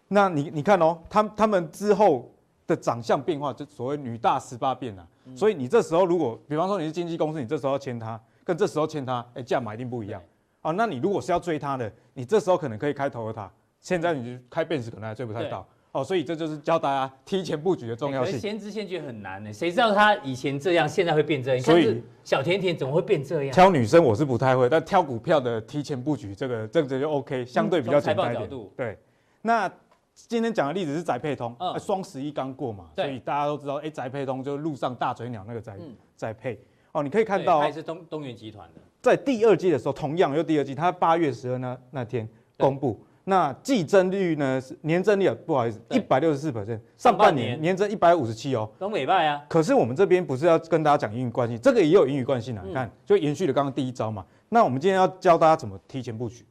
[0.09, 2.31] 那你你看哦，他他们之后
[2.67, 5.07] 的长相变化，就所谓女大十八变啊。
[5.35, 8.19] 所以你这时候如果，比方说你是经纪公司，你这时候要签他。
[8.43, 10.21] 跟这时候签他，哎，价码一定不一样。
[10.61, 13.49] 啊，那你如果是要追他的，你这时候可能可以开 Toyota，
[13.81, 15.67] 现在你就开 Benz 可能还追不太到。
[15.93, 18.37] 哦，所以这就是教大家提前布局的重要性。
[18.37, 21.63] 先知先觉很难呢，谁知道他以前这样，现在会变这样？
[21.63, 23.51] 所以小甜甜怎么会变这样？
[23.51, 28.49] 挑女生我是不太会，但挑股票的提前布局，这个这个就 OK，相对比较简单一点。
[28.75, 28.99] 对，
[29.41, 29.71] 那
[30.15, 35.77] 今天讲的例子是宅配通，嗯，双十一刚过嘛，所以大家都知道，哎，宅配通就是路上大嘴鸟那个宅
[36.15, 36.59] 宅配。
[36.93, 47.59] 哦，你可以看到，还是东东元集团的，在第二季的时候，同样又第二季，它八月十二那那天公布，那季增率呢是年增率啊，不好意思，一百六十四 percent，上半年。
[47.59, 49.43] 年增一百五十七哦，东北拜啊。
[49.49, 54.25] 可是我们这边不是要跟大家讲英语关系，这个也有英语关系啊，你看，就延续了刚刚第一招嘛。
[54.47, 56.45] 那我们今天要教大家怎么提前布局，是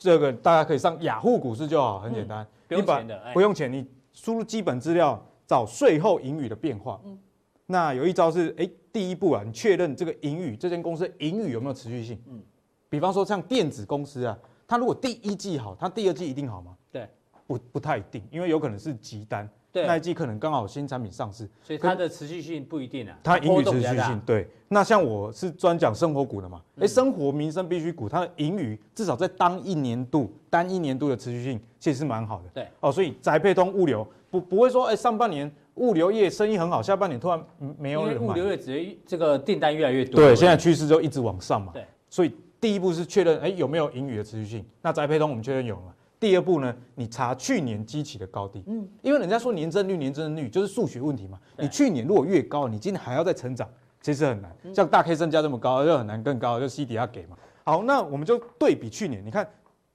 [0.00, 6.98] 这个大家可以上雅虎股市就好，很简单，不用钱的，不用钱，你输入基本资料，找税后盈余的变化。
[7.66, 12.18] 那有一招是，哎，第一步啊，你确认这个盈余，这间公司的盈余有没有持续性？
[12.28, 12.42] 嗯，
[12.88, 14.36] 比方说像电子公司啊，
[14.66, 16.74] 它如果第一季好，它第二季一定好吗？
[16.90, 17.06] 对，
[17.46, 23.16] 不不太一定，因为有可能是急单，对，那一季可能刚好新产品上市，所以它的持续性不一定啊。
[23.22, 24.46] 它盈余持续性，对。
[24.68, 32.44] 那像我是专讲生活股的嘛，哎，生活民生必需股，它的盈余至少在当一年度单一年度的持续性其实是蛮好的。
[32.54, 35.50] 对，哦，所以宅配通物流不不会说，哎，上半年。
[35.76, 37.42] 物流业生意很好，下半年突然
[37.78, 38.28] 没有人买。
[38.28, 40.16] 物流业只会这个订单越来越多。
[40.16, 41.72] 对，现在趋势就一直往上嘛。
[41.72, 42.30] 对，所以
[42.60, 44.64] 第一步是确认，哎，有没有盈余的持续性？
[44.82, 45.94] 那宅配通我们确认有了。
[46.20, 48.62] 第二步呢，你查去年基期的高低。
[48.66, 51.40] 嗯，因为人家说年增率，年增率就是数学问题嘛。
[51.56, 53.66] 你去年如果越高，你今年还要再成长，
[54.02, 54.54] 其实很难。
[54.74, 57.38] 像大 K 增加这么高，就很难更高，就 C 底下给嘛。
[57.64, 59.48] 好，那我们就对比去年，你看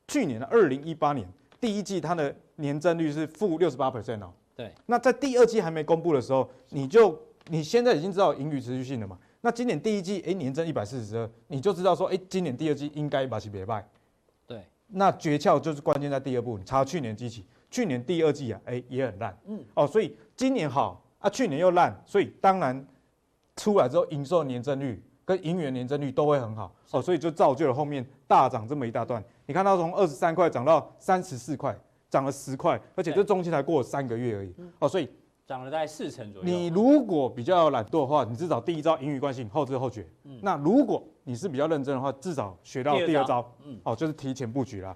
[0.08, 1.28] 去年的二零一八年
[1.62, 4.34] 第一季，它的年增率是负六十八 percent 哦。
[4.56, 7.16] 对，那在第二季还没公布的时候，你就
[7.50, 9.16] 你现在已经知道盈余持续性了嘛？
[9.42, 13.88] 那今年第一季，哎，年增一百四十二，你就知道说，哎，今年第二季应该把其别卖。
[14.88, 22.86] 对，那诀窍就是关键在第二步，你查去年基期，去年第二季啊，哎，也很烂，嗯，哦，所以今年好啊，去年又烂，所以当然
[23.56, 29.24] 出来之后，营收年增率跟盈余年增率都会很好，哦，所以就造就了后面大涨这么一大段。
[29.46, 31.76] 你看到从二十三块涨到三十四块。
[32.08, 35.10] 涨了十块，而且这中期才过了三个月而已哦，所以
[35.46, 36.46] 涨了大概四成左右。
[36.46, 40.08] 你如果比较懒惰的话，你至少第一招盈余惯性，后知后觉。
[40.42, 44.96] 那如果你是比较认真的话，至少学到第二招，嗯，哦，就是提前布局啦。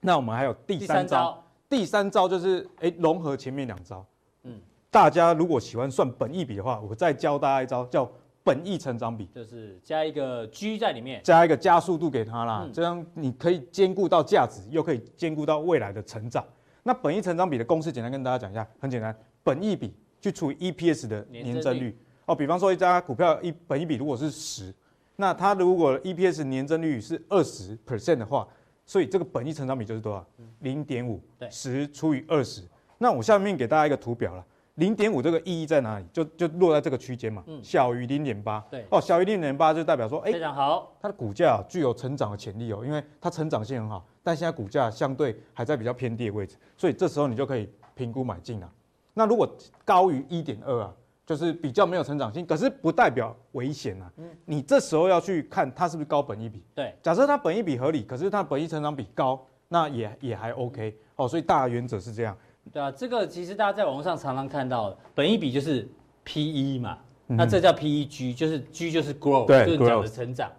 [0.00, 4.04] 那我们还有第三招，第三招就是哎，融合前面两招。
[4.44, 8.10] 嗯，大家如果喜欢算本益比的话，我再教大家一招叫。
[8.42, 16.42] 本益成长比就是加一个 G 在里面，加一个加速度给它啦，这样你可以兼顾到价值，又可以兼顾到未来的成长。
[16.82, 22.34] 那本益成长比的公式，简单跟大家讲一下，很简单，本益比去除以 EPS 的年增率哦。
[22.34, 24.74] 比方说一家股票一本益比如果是十，
[25.16, 28.46] 那它如果 EPS 年增率是二十 percent 的话，
[28.86, 30.26] 所以这个本益成长比就是多少？
[30.60, 32.62] 零点五，对，十除以二十。
[32.98, 34.44] 那我下面给大家一个图表了。
[34.76, 36.06] 零点五这个意义在哪里？
[36.10, 38.64] 就就落在这个区间嘛，嗯、小于零点八。
[38.70, 48.72] 对，哦，小于零点八就代表说，哎，非常好，它的股价具有成长的潜力哦，因为它成长性很好，但现在股价相对还在比较偏低的位置，所以这时候你就可以评估买进了。
[49.14, 49.48] 那如果
[49.84, 50.92] 高于一点二啊，
[51.26, 54.12] 就是比较没有成长性，可是不代表危险啊。
[54.16, 56.62] 嗯，你这时候要去看它是不是高本一比。
[56.74, 61.28] 对，假设它本一比合理，可是它本一成长比高，那也也还 OK 哦。
[61.28, 62.36] 所以大原则是这样。
[62.72, 65.88] 对啊，这个其实大家在网络上常常看到的，本一比就是
[66.24, 70.50] P E 嘛，嗯、那这叫 P E G，就是 G 就是 grow，对就是讲的成长。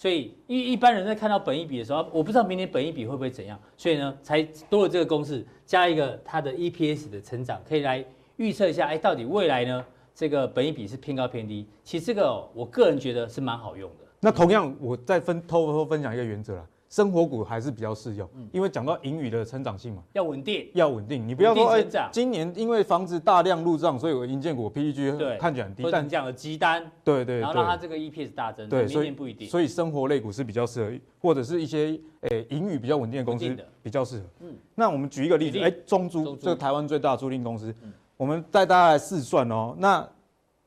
[0.00, 8.02] 所以一一般人在看到本益比的时候，我不知道明年本益比会不会怎样，所以呢，才多了这个公式，加一个它的 E P S 的成长，可以来
[8.38, 9.84] 预测一下，哎，到底未来呢，
[10.14, 11.66] 这个本益比是偏高偏低？
[11.84, 14.06] 其实这个、我个人觉得是蛮好用的。
[14.20, 16.66] 那同样，我再分偷偷分享一个原则啦。
[16.90, 21.26] 生活股还是比较适用，因为讲到盈余的成长性嘛，要稳定，要稳定。
[21.26, 29.48] 你不要说哎，今年因为房子大量入账，所以我营建股 PEG 看起来很低，但这样的鸡单，对对，然后让它这个 EPS 大增，对，明年不一定。
[29.48, 34.24] 所以生活类股是比较适合，或者是一些诶盈余比较稳定的公司比较适合。
[34.40, 37.72] 嗯，那我们举一个例子，哎，中租这个台湾最大的租赁公司，
[38.16, 39.76] 我们带大家来试算哦。
[39.78, 40.04] 那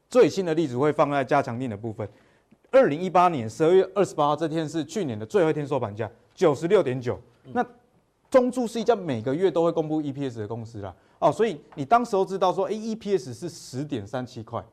[0.10, 2.08] 最新的例子会放在加强定的部分。
[2.74, 7.18] 二零一八年十二月二十八号这天是去年的最后一天收盘价，九十六点九。
[7.54, 7.64] 那
[8.32, 14.64] 中租是一家每个月都会公布 EPS 的公司啦，哦，所以你当时候知道说，哎，EPS 是十点三七块，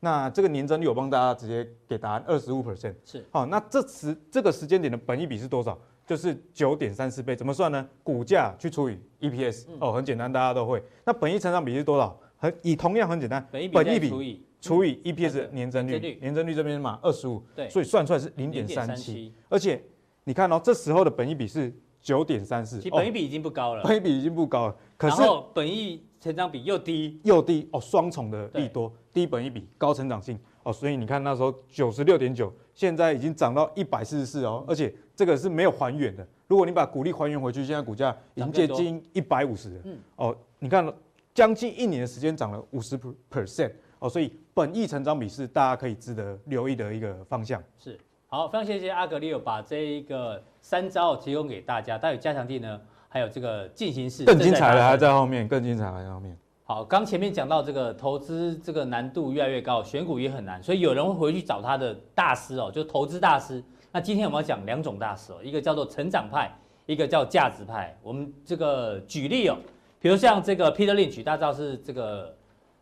[0.00, 3.24] 那这个年增率我帮大家直接给答案，二十五 percent 是。
[3.30, 5.76] 好，那这时这个时间点的本益比是多少？
[6.06, 7.88] 就是九点三四倍，怎么算呢？
[8.04, 10.82] 股价去除以 EPS，哦，很简单，大家都会。
[11.04, 12.14] 那本益成长比是多少？
[12.36, 14.44] 很以同样很简单，本益比除以。
[14.66, 16.54] 除以 EPS 年增率，年增率。
[16.54, 19.82] 这边嘛二十五，对，所以算出来是零点三七，而且
[20.24, 27.20] 你看哦，这时候的本益比是九点三四，本益比已经不高了，本益比已经不高了，可是本益成长比又低。
[27.24, 30.38] 又低哦，双重的利多，低本益比高成长性。
[30.62, 39.80] 哦，所以你看那时候九十六点九，现在已经涨到一百四十四哦，而且这个是没有还原的，如果你把股利还原回去，现在股价已经接近一百五十了。
[39.84, 40.92] 嗯，哦，你看
[41.32, 42.98] 将近一年的时间涨了五十
[43.30, 47.62] percent 哦，所以本益成长比是大家可以值得留意的一个方向。
[47.78, 51.96] 是，好，非常谢谢阿格利有把这一个三招提供给大家。
[51.96, 56.36] 待会加强地呢，还有这个进行式更精彩的还在后面，更精彩还在后面。
[56.64, 63.62] 好，刚前面讲到这个投资这个难度越来越高，选股也很难，所以有人会回去找他的大师哦，就投资大师。
[63.92, 66.52] 那今天我们要讲两种大师哦，一个叫做成长派，
[66.84, 67.96] 一个叫价值派。
[68.02, 69.56] 我们这个举例哦，
[70.00, 72.36] 比如像这个 Peter Lynch，大家知道是这个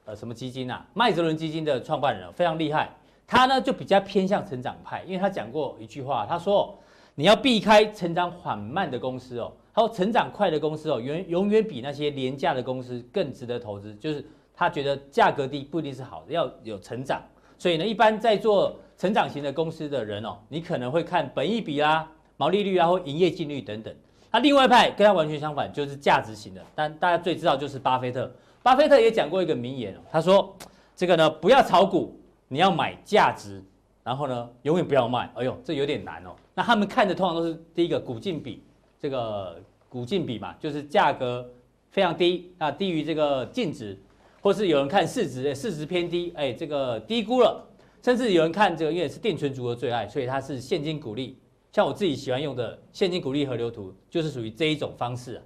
[0.05, 0.87] 呃什么基金啊？
[0.95, 2.90] 麦哲伦基金的创办人，非常厉害。
[3.27, 6.79] 他呢就比较偏向成长派，因为他讲过一句话，他说
[7.14, 13.95] 你要避开成长缓慢的公司哦，还有成长快的公司哦，永永远比那些廉价的公司更值得投资。
[13.95, 14.23] 就是
[14.55, 17.23] 他觉得价格低不一定是好的，要有成长。
[17.57, 23.95] 所以呢，一般在做成长型的公司的人哦，你可能会看本益比啊、毛利率啊或营业净率等等。
[24.31, 26.61] 他另外一派跟他完全相反，就是价值型的。
[26.75, 28.31] 但大家最知道就是巴菲特。
[28.64, 30.57] 巴菲特也讲过一个名言，他说
[30.96, 33.62] ：“这个呢，不要炒股，你要买价值，
[34.03, 36.35] 然后呢，永远不要卖。”哎呦，这有点难哦。
[36.55, 38.64] 那他们看的通常都是第一个股净比，
[38.98, 41.46] 这个股净比嘛，就是价格
[41.90, 44.00] 非常低啊，低于这个净值。
[44.40, 47.62] 或是有人看市值，市值偏低，哎，这个低估了，
[48.00, 51.38] 甚至有人看这个，因为是定存族的最爱，所以它是现金股利。
[51.70, 55.42] 像我自己喜欢用的现金股利河流图，就是属于这一种方式。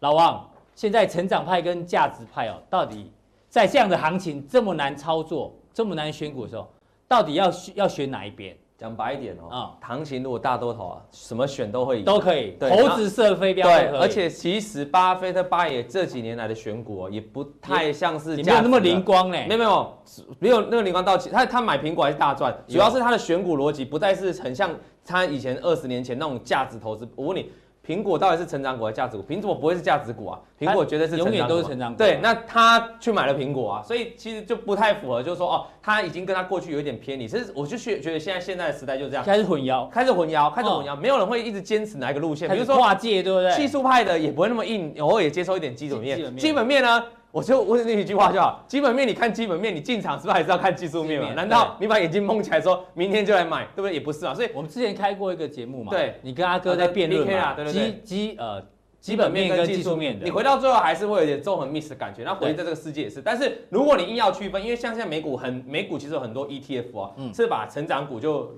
[0.00, 3.10] 老王，现在成长派跟价值派哦，到底
[3.48, 6.68] 在这样的行情这么难操作、这么难选股的时候，
[7.06, 8.56] 到底要要选哪一边？
[8.78, 19.96] 讲白一点哦，啊，行情如果大多头啊，什么选都会赢，都可以，对，猴子射飞镖，对，而且其实巴菲特巴爷这几年来的选股哦，也不太像是没有那么灵光嘞，没有没有
[20.40, 24.68] 没有那个灵光到期，他他买苹果还是大赚，主要是他的选股逻辑不再是很像
[25.04, 27.52] 他以前二十年前那种价值投资，我问你。
[27.86, 29.24] 苹果到底是成长股还是价值股？
[29.24, 31.98] 苹果不会是价值股啊，苹果绝对是永远都是成长股。
[31.98, 37.26] 对，那他去买了苹果啊，所以其实就不太符合，就是说哦，他已经跟他过去有一点偏离。
[37.26, 43.52] 其实我就觉觉得现在现在的时代就是这样，开始混淆，开始混淆，开始混淆，没有人会一直坚持哪一个路线，比如说跨界，对不对？
[43.56, 47.02] 技术派的也不会那么硬，偶尔也接受一点基本面，基本面呢？
[47.32, 51.32] 我就问你一句话就好，基本面你看基本面，你进场是不是还是要看技术面嘛？
[51.34, 53.94] 难道你把眼睛蒙起来说明天就来买，对不对？
[53.94, 54.34] 也不是啊。
[54.34, 58.62] 所以我们之前开过一个节目嘛，对，你跟阿哥在辩论嘛，基基呃。
[59.02, 62.22] 基本面跟技术面的，你回到最后还是会有点纵横 miss 的感觉。
[62.22, 68.54] 那回在这个世界也是，但是如果你硬要区分，因为像现在美股很美股其实有很多 ETF 啊，是把成长股就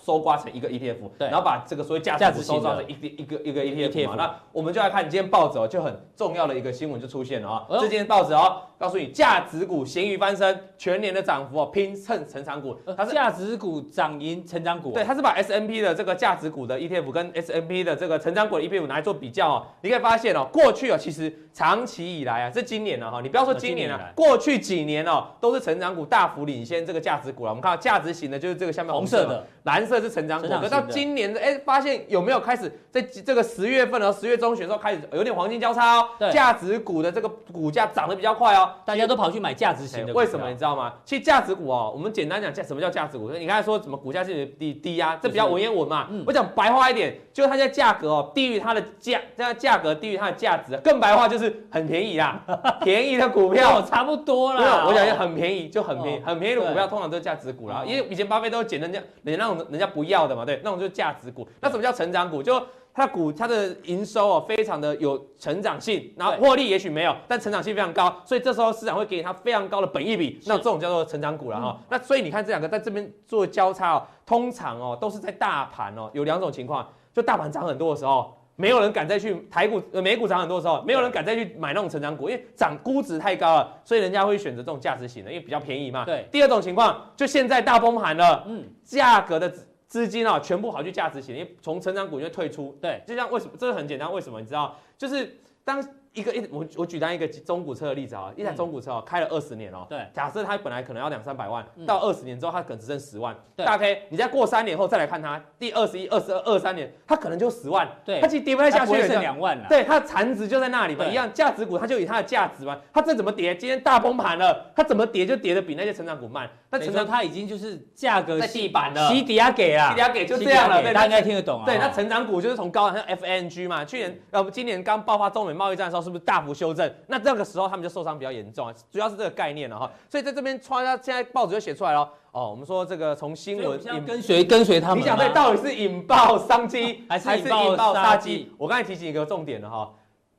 [0.00, 4.14] 收刮成一个 ETF，然后把这个所谓价值股收刮成一一个一个 ETF 嘛。
[4.16, 7.66] 那我们就来看今天报纸哦，就很重要的一个新闻就出现了啊。
[7.80, 12.78] 这件报纸哦，告诉你价值股咸鱼翻身，全年的涨幅哦拼蹭成长股。
[12.96, 19.66] 它是价值股涨赢成长股，对，它是把 S&P 的这个价值股的 ETF 跟 S&P 的这个成长股的 ETF 拿来做比较哦。
[19.88, 27.50] 你可以发现哦，过去哦，其实长期以来啊，这今年呢哈，你不要说今年啊，过去几年哦，都是成长股大幅领先这个价值股了。
[27.50, 30.48] 我们看到价值型的，就是这个下面红色的，蓝色是成长股。
[30.60, 36.08] 可到今年的，哎，发现有没有开始在这个十月份和十月中旬的时候开始有点黄金交叉哦？
[36.30, 40.12] 价值股的这个股价涨得比较快哦，大家都跑去买价值型的。
[40.12, 40.92] 为什么你知道吗？
[41.06, 43.30] 其实价值股哦，我们简单讲价，什么叫价值股？
[43.30, 46.08] 你刚才说什么股价是低低压，这比较文言文嘛。
[46.26, 50.76] 我讲白话一点，就是它在价格哦低于它的价，这样价格低于它的价值。
[50.78, 52.42] 更白话就是很便宜啦，
[52.82, 54.84] 便宜的股票差不多啦。
[54.84, 57.84] 我讲很便宜就很便宜，很便宜的股票通常都是价值股啦。
[57.86, 61.46] 因为以前巴菲特都捡人家，捡那种人家不要的嘛，对，那种就是价值股。
[61.60, 62.42] 那什么叫成长股？
[62.42, 62.60] 就
[62.92, 71.78] 它股它的营收哦，非常的有成长性，然后获利也许没有，但成长性非常高，所以这时候市场会给它非常高的本益比，那这种叫做成长股了哈。
[71.88, 78.34] 那所以你看这两个在这边做交叉哦，通常哦都是在大盘哦有两种情况，就大盘涨很多的时候。
[78.60, 86.04] 没有人敢再去台股、呃美股涨很多的时候，没有人敢再去买那种成长股，因为涨估值太高了，所以人家会选择这种价值型的，因为比较便宜嘛。
[86.04, 86.26] 对。
[86.32, 89.48] 第二种情况，就现在大崩盘了，嗯，价格的
[89.86, 92.76] 资金啊，全部跑去价值型，因为从成长股就退出。
[92.82, 93.00] 对。
[93.06, 93.52] 就像为什么？
[93.56, 94.40] 这个很简单，为什么？
[94.40, 95.80] 你知道，就是当。
[96.18, 113.54] 一个一我我举单一个中古车的例子啊，一台中古车哦，开了二十年哦，对，假设它本来可能要两三百万，到二十年之后它可能只剩十万，对，大 K，你再过三年后再来看它，第二十一、二十二、二三年，它可能就十万，对，它其实跌不太下去，剩两万了，对，它的残值就在那里嘛，一样，价值股它就以它的价值嘛，它这怎么跌？
[113.54, 121.64] 今天大崩盘了，它怎么跌就跌的比那些成长股慢，那成长它已经就是价格在地板了，西底下给啊，西底下给就这样了，大家应该听得懂啊。
[121.64, 126.92] 对，那成长股就是从高像 FNG 嘛，去年呃今年刚爆发中美贸易战的时候，是不是大幅修正？
[127.06, 129.90] 那这个时候他们就受伤比较严重啊，主要是这个概念了哈。
[130.10, 132.00] 所以在这边，穿现在报纸就写出来了
[132.32, 132.50] 哦。
[132.50, 138.52] 我们说这个从新闻跟随跟随他们，你想对到底是引爆商机还是引爆杀机？
[138.58, 139.90] 我刚才提醒一个重点了哈。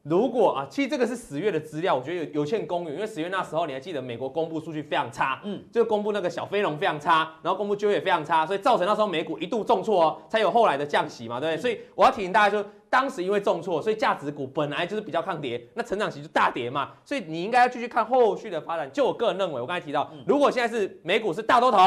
[0.04, 11.62] 如果啊，其实这个是十月的资料，我觉得有有欠公允，因为十月那时候你还记得美国公布数据非常差，嗯，就公布那个小非农非常差，然后公布就业也非常差，所以造成那时候美股一度重挫哦，才有后来的降息嘛，对不对？
[11.62, 18.90] 所以我要提醒大家，就当时因为重挫，所以价值股本来就是比较抗跌，那成长型就大跌嘛，所以你应该要继续看后续的发展。
[18.92, 21.78] 就我个人认为，我刚才提到，如果现在是美股是大多头。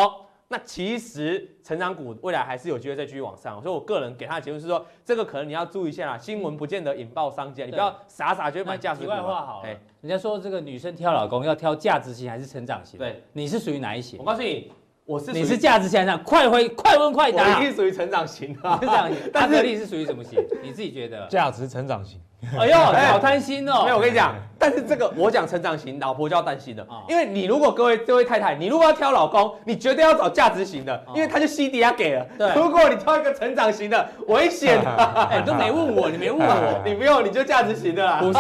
[0.53, 9.07] 那其实成长股未来还是有机会再继续往上，所以我个人给他的结论是说，这个可能你要注意一下啦，新闻不见得引爆商家，你不要傻傻就买价值股。
[9.07, 9.69] 题外话好了，
[10.03, 12.99] 人家说这个女生挑老公要挑价值型还是成长型？
[12.99, 14.19] 对，你是属于哪一型？
[14.19, 14.71] 我告诉你，
[15.07, 17.57] 我是你是价值型，快回快问快答。
[17.57, 19.19] 我一定属于成长型啊，成长型。
[19.33, 20.39] 但是你是属于什么型？
[20.63, 21.27] 你自己觉得？
[21.29, 22.21] 价值成长型。
[22.59, 23.85] 哎呦，好贪心哦！
[23.85, 26.85] 没有，我跟你讲，但是这个我讲成长型，老婆就要担心了。
[27.09, 32.27] 因为你如果各位这位太太，你如果要挑老公，你绝对要找价值型的，因为他就 C D 要给了。
[32.37, 34.81] 对，如果你挑一个成长型的，危险。
[35.31, 38.19] 哎，你都没问我，你没问我， 你不用，你就价值型的啦。
[38.21, 38.39] 不是，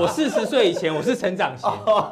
[0.00, 1.70] 我四十岁以前我是成长型，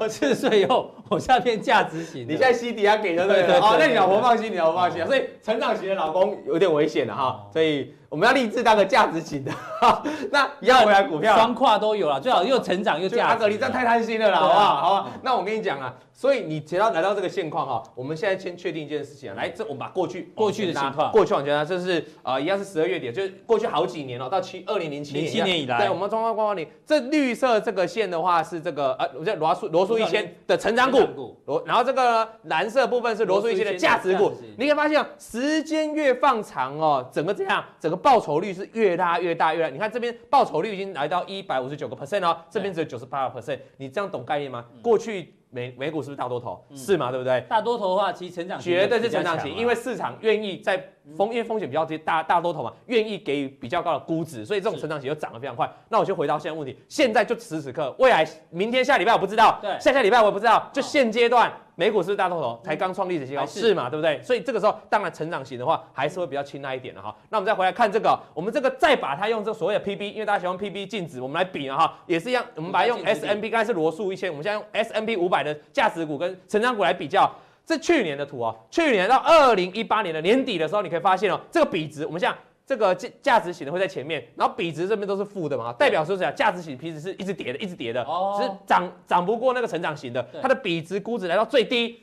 [0.09, 2.23] 四十岁以后我现在变价值型。
[2.23, 3.43] 你现在 C D 要给，对不对？
[3.59, 5.05] 哦，那你老婆放心，你老婆放心。
[5.07, 7.93] 所以成长型的老公有点危险的哈，所以。
[8.13, 9.51] 我们要立志当个价值型的，
[10.31, 11.35] 那要回来股票。
[11.35, 13.21] 双跨都有了，最好又成长又价值。
[13.23, 14.77] 阿格你这样太贪心了啦，好不好？
[14.77, 38.83] 好吧，那我跟你讲啊，所以你只要来到这个现况哈，我们现在先确定一件事情啊，来，这我们把过去过去的情况，过去往前呢，这是啊一样是十二月底，就是过去好几年了，到七二零零七年，零七年以来，对，我们中央光光里这绿色这个线的话是这个呃，我叫罗素罗素一千的成长股，罗，然后这个蓝色部分是罗素一千的价值股，你可以发现时间越放长哦，整个这样，整个报酬率是越。
[38.83, 44.65] 越拉越大，越来，你看这边报酬率已经来到一百五十九个 percent 哦，这边只有九十八个 percent，你这样懂概念吗？
[44.83, 45.35] 过去。
[45.55, 46.65] 美美股是不是大多头？
[46.71, 47.43] 嗯、是嘛，对不对？
[47.43, 50.83] 大多头的话，其实成长型绝对是成长型，因为市场愿意在
[51.15, 55.71] 风，因为风险比较低，大大多头嘛，愿意给予比较高的估值，所以这种成长型就涨得非常快。
[55.91, 61.53] 那我就回到现在问题，现在就此时此刻，未来明天下礼拜我不知道，对，下下礼拜我也不知道，就现阶段
[61.83, 62.61] 美股是不是大多头？
[62.63, 64.23] 才刚创历史新高，是，嘛，对不对？
[64.23, 67.13] 所以这个时候，当然成长型的话还是会比较青睐一点的哈。
[67.29, 76.17] 那我们再回来看这个，我们这个再把它用这所谓的 PB，因为大家喜欢 PB 净值，我们来比了哈，也是一样，我们把它用 S&P，刚才是罗素一千，我们现在用 S&P 五百的价值股。
[76.17, 77.29] 跟成长股来比较，
[77.67, 82.33] 这去年的图啊，去年到二零一八年的年底的时候，你可以发现哦，这个比值，我们像
[82.67, 88.07] 这个价价值型的会在前面，然后比值这边都是负的嘛，代表说是啊，价值型其实是一直跌的，一直跌的，
[88.37, 92.01] 只是涨涨不过那个成长型的，它的比值估值来到最低，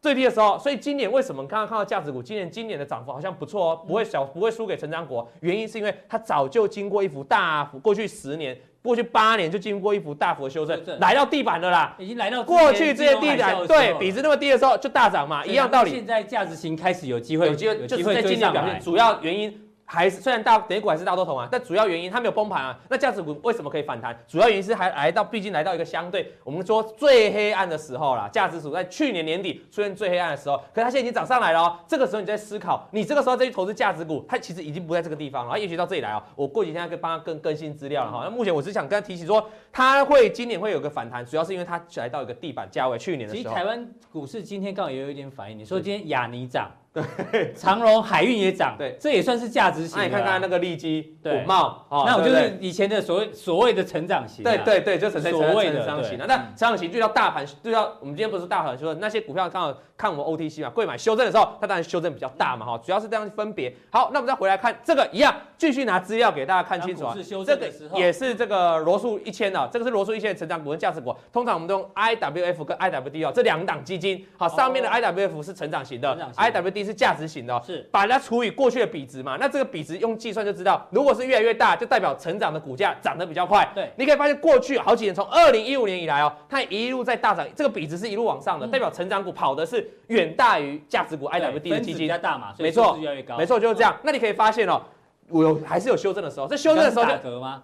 [0.00, 8.58] 最低的时候，所以今年为什么刚刚看到价值股，今年今年的涨幅好像不错哦，不会小，不会输给成长股，原因是因为它早就经过一幅大幅，过去十年。
[8.82, 15.90] 过去八年就经过一幅大幅的修正，来到地板了啦，已经来到过去这些地板，对，比值那么低的时候就大涨嘛，一样道理。
[15.90, 19.69] 现在价值型开始有机会，有机会，就是在今年表现，主要原因。
[19.92, 22.78] 还是虽然大美股还是大多头啊，但主要原因它没有崩盘啊。
[22.88, 24.16] 那价值股为什么可以反弹？
[24.28, 28.28] 主要原因是还来到，毕竟来到一个相对我们说最黑暗的时候啦。
[28.28, 31.76] 价值股在去年年底出现最黑暗的时候，可是它现在已经涨上来了哦。
[31.88, 35.58] 这个时候你在思考，你这个时候再去投资价值股，它其实已经不在这个地方了。
[35.58, 38.20] 也许到这里来哦，我过几天可以帮他更更新资料了哈。
[38.22, 42.96] 那目前我只想跟他提起说，它会今年会有个反弹，主要是因为它来到一个地板价位。
[42.96, 45.58] 去年的时候，其实台湾股市今天刚好也有一点反应。
[45.58, 46.70] 你说今天亚尼涨。
[46.92, 49.96] 对，长荣海运也涨，对，这也算是价值型。
[49.96, 54.42] 那你看看那个利基、对，稳懋，那我就是以前的所谓所谓的成长型。
[54.42, 56.18] 对对对，就成所谓的成长型。
[56.18, 63.72] 那成长型就叫大盘，就叫我们今天不是大盘，说那些股票刚好看我们 OTC 嘛，贵买修正的时候，它当然修正比较大嘛，哈，主要是这样分别。
[63.90, 67.16] 好，那我们再回来看这个一样，继续拿资料给大家看清楚啊。
[67.46, 71.14] 这个也是这个罗素一千的，这个是罗素一千的成长股跟价值股。
[71.32, 74.26] 通常我们都用 IWF 跟 IWD 哦，这两档基金。
[74.36, 77.62] 好，上面的 IWF 是成长型的，IWD 是价值型的。
[77.64, 79.36] 是把它除以过去的比值嘛？
[79.40, 83.66] 那这个比值用计算就知道，如果是越来越大，就代表成长的股价涨得比较快。
[83.74, 92.00] 对，你可以发现过去好几年，从二零一五年以来哦，它一路在大涨，这个比值是一路往上的，代表成长股跑的是远大于价值股 IWD 的基金。
[92.00, 92.98] 比较大嘛，没错，
[93.38, 93.94] 没错就是这样。
[94.02, 94.80] 那你可以发现哦，
[95.28, 97.10] 我有还是有修正的时候，这修正的时候就？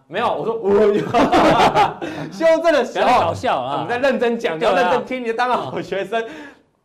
[0.07, 0.95] 没有，我说我有
[2.31, 3.73] 修正的时候，搞笑啊！
[3.75, 6.25] 我们在认真讲，你要认真听，你就当个好学生。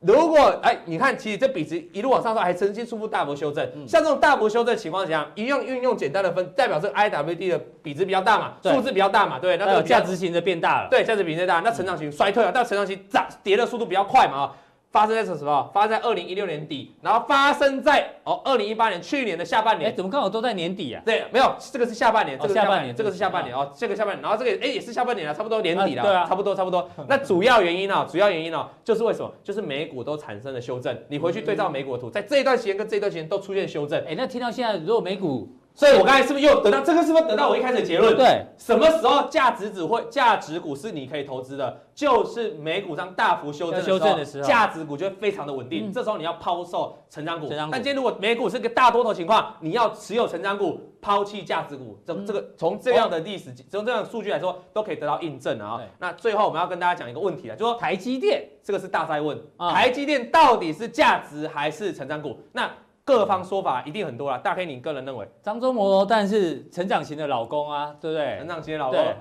[0.02, 3.64] 如果哎，你看，其实这比值一路往上走，还曾经初步大幅修正。
[3.88, 14.52] 像这种大幅修正情况下，一样运用简单的分，代表这 IWD 的比值比较大嘛，数字比较大嘛，对，那个价值型的变大了，对，价值比变大，那成长型衰退了，但成长型涨跌的速度比较快嘛，
[14.92, 15.72] 发生在什么？
[15.74, 19.90] 发生在二零一六年底，然后发生在哦二零一八年去年的下半年。
[19.90, 21.02] 哎，怎么刚好都在年底啊？
[21.06, 26.90] 对，没有，这个是下半年，这个下半年，这个是下半年哦，这个下半年，然后这个哎也是下半年了，差不多年底了，对啊，差不多差不多。
[27.08, 28.06] 那主要原因呢？
[28.12, 29.32] 主要原因呢，就是为什么？
[29.44, 30.96] 就是美股都产生了修正。
[31.08, 34.04] 你回去对照美股的图，在这一段时间跟这一段时间都出现修正。
[34.06, 37.02] 哎，那听到现在，如果美股，所以我刚才是不是又得到这个？
[37.04, 38.16] 是不是得到我一开始的结论？
[38.16, 41.82] 对，什么时候价值只会价值股是你可以投资的？
[41.94, 45.92] 就是美股上大幅修正修正的时候，价值股就会非常的稳定。
[45.92, 47.48] 这时候你要抛售成长股。
[47.50, 51.98] 但今天如果美股是个大多头情况，你要持有成长股，抛弃价值股。
[52.06, 55.80] 这这个从这样的历史，从这样的数据来说，都可以得到印证啊。
[56.00, 62.40] 那最后我们要跟大家讲一个问题啊，就说台积电这个是大哉问，台积电到底是价值还是成长股？
[62.54, 62.70] 那
[63.18, 64.38] 各方说法一定很多啦。
[64.38, 65.28] 大黑你个人认为？
[65.42, 68.38] 张忠谋，但是成长型的老公啊，对不对？
[68.40, 69.00] 成长型的老公。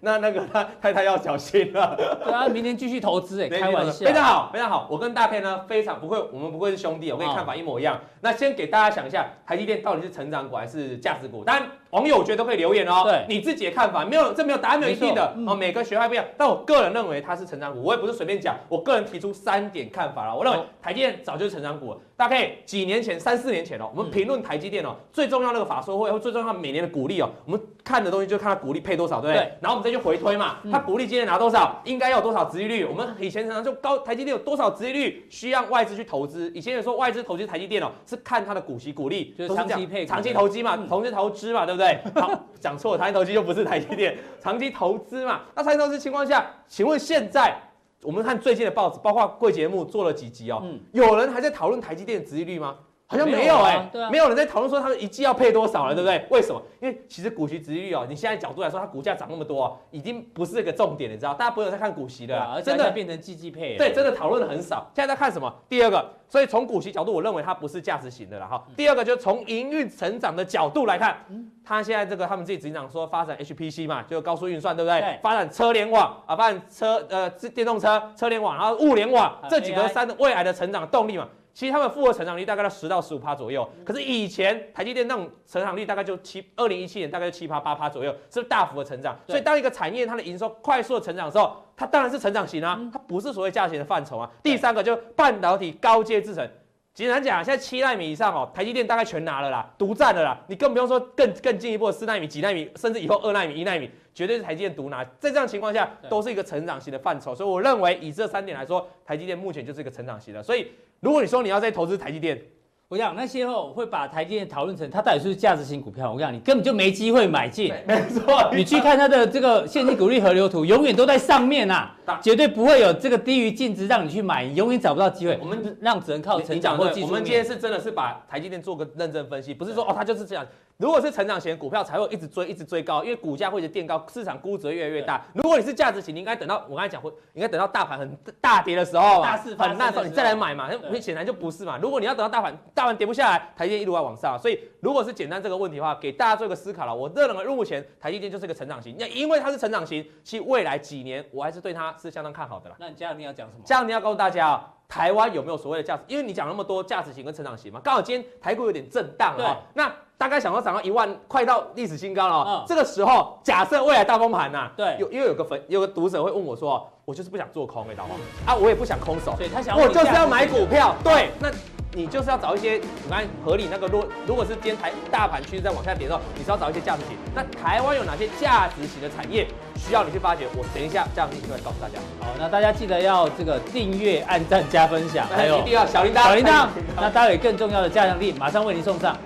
[0.00, 4.86] 那那个他太太要小心了， 对啊，明年继续投资哎，开玩笑，非常好，非常好。
[4.90, 7.98] 我跟大 K 呢非常不会，我们不会是兄弟，我跟你看法一模一样。
[8.20, 11.42] 那先给大家想一下，台积电到底是成长股还是价值股？
[11.42, 13.02] 当然，网友我觉得都可以留言哦。
[13.04, 15.54] 对，你自己的看法没有，这没有答案，没有一定的哦。
[15.54, 20.36] 每个学派不一样，但我个人认为它是成长股，我也不是随便讲，我个人提出三点看法了。
[20.36, 21.98] 我认为台积电早就是成长股了。
[22.16, 29.52] 大概几年前，三四年前哦，我们评论台积电哦，最重要那个法说会或最重要每年的股利哦，我们看的东西就看它股利配多少，对不对？
[29.60, 30.56] 然后我们再去回推嘛。
[30.70, 31.80] 它股利今年拿多少？
[31.84, 32.84] 应该要有多少殖利率？
[32.84, 36.50] 我们以前常常就高台积电有多少殖利率需要外资去投资？
[36.54, 41.77] 以前有说外资投资台积电哦，是看它的股息股利，就是长期配长期投机嘛，投资投资嘛，对不对？
[42.14, 45.42] 好，讲错了，长期投资就不是台积电， 长期投资嘛。
[45.54, 47.54] 那长期投资情况下，请问现在
[48.02, 50.62] 我们看最近的报纸，包括贵节目做了几集哦，
[50.92, 52.76] 有人还在讨论台积电的殖利率吗？
[53.10, 56.26] 好像没有哎，没有人在讨论说他们一季要配多少了，对不对？
[56.30, 56.60] 为什么？
[56.78, 61.32] 因为其实股息殖利率哦，你现在角度来说，它股价涨那么多，已经不是一个重点，你知道？
[61.32, 63.78] 大家不会在看股息的，真的变成季季配。
[63.78, 64.90] 对，真的讨论的很少。
[64.94, 65.50] 现在在看什么？
[65.70, 68.62] 第二个，所以从股息角度，我认为它不是价值型的了哈。
[68.76, 71.16] 第二个，就是从营运成长的角度来看，
[71.64, 75.18] 它现在这个他们自己执行长说发展 HPC 嘛，就高速运算，对不对？
[75.22, 81.26] 发展车联网啊，发展车呃电动车车联网，然后物联网这几个三的未来的成长动力嘛。
[81.54, 89.18] 其实他们复合成长率大概在十到十五趴左右，可是以前台积电那种成长率大概就七，二零一七年大概就七趴八趴左右，是不是大幅的成长？
[89.26, 94.30] 所以当一个产业它的营收快速的成长的时候，它当然是成长型啊，它不是所谓价钱的范畴啊。
[94.42, 96.48] 第三个就是半导体高阶制程，
[96.94, 105.04] 简单讲，现在七纳米以上哦，台积电大概全拿了啦，独占了啦，你更不用说更更进一步的四纳米、几纳米，甚至以后二纳米、一纳米，绝对是台积电独拿。
[105.18, 110.70] 在这样情况下，都是一个成长型的范畴，所以我认为以这三点来说，台积电目前就是一个成长型的，所以。
[111.00, 112.40] 如果你说你要再投资台积电，
[112.88, 117.72] 我讲那些后会把台积电讨论成它到底是不是价值型股票，我讲，你根本就没机会买进。
[117.86, 121.90] 没错，你去看它的这个现金股利河流图，永远都在上面呐，
[122.20, 125.38] 绝对不会有这个低于净值让你去买，你永远找不到机会。
[125.40, 127.06] 我们让只能靠成长或技术。
[127.06, 130.44] 我们今天是真的是把台积电做个认真分析，不是说哦它就是这样。
[130.78, 135.20] 如果是成长型股票，才会一直追，一直追高，因为股价会一直垫高，市场估值越来越大。
[135.34, 140.70] 如果你是价值型，你应该等到我刚才讲，会应该等到大盘很大跌的时候，大势很那时候你再来买嘛。
[140.88, 141.76] 那显然就不是嘛。
[141.82, 146.94] 如果你要等到大盘大盘跌不下来，台积电一路要往上，所以如果是简单这个问题的话，给大家做一个思考了。
[146.94, 152.76] 我认为目前台积电就是一个成长型，那因为它是成长型，其实未来几年我还是对它是相当看好的啦。
[152.78, 153.62] 那你这样你要讲什么？
[153.66, 156.04] 这样你要告诉大家啊，台湾有没有所谓的价值？
[156.06, 159.60] 因为你讲那么多价值型跟成长型嘛，刚好今天台股有点震荡了。
[159.74, 162.44] 那大概想要涨到一万，快到历史新高了。
[162.48, 171.48] 嗯，这个时候假设未来大崩盘呐，对，有因为有个粉有个读者会问我说，我就是不想做空，哎，老王啊，我也不想空手，对他想我就是要买股票，对，那
[171.92, 177.16] 你就是要找一些你看合理那个，如如果是今天台大盘趋势在往下跌的时候，你是要找一些价值型。
[177.32, 179.46] 那台湾有哪些价值型的产业
[179.76, 180.48] 需要你去发掘？
[180.56, 182.00] 我等一下这样子就来告诉大家。
[182.18, 186.66] 好，那大家记得要这个订阅、按赞、加分享，还有一定要小铃铛，小铃铛。
[187.00, 189.16] 那待会更重要的加强力马上为您送上。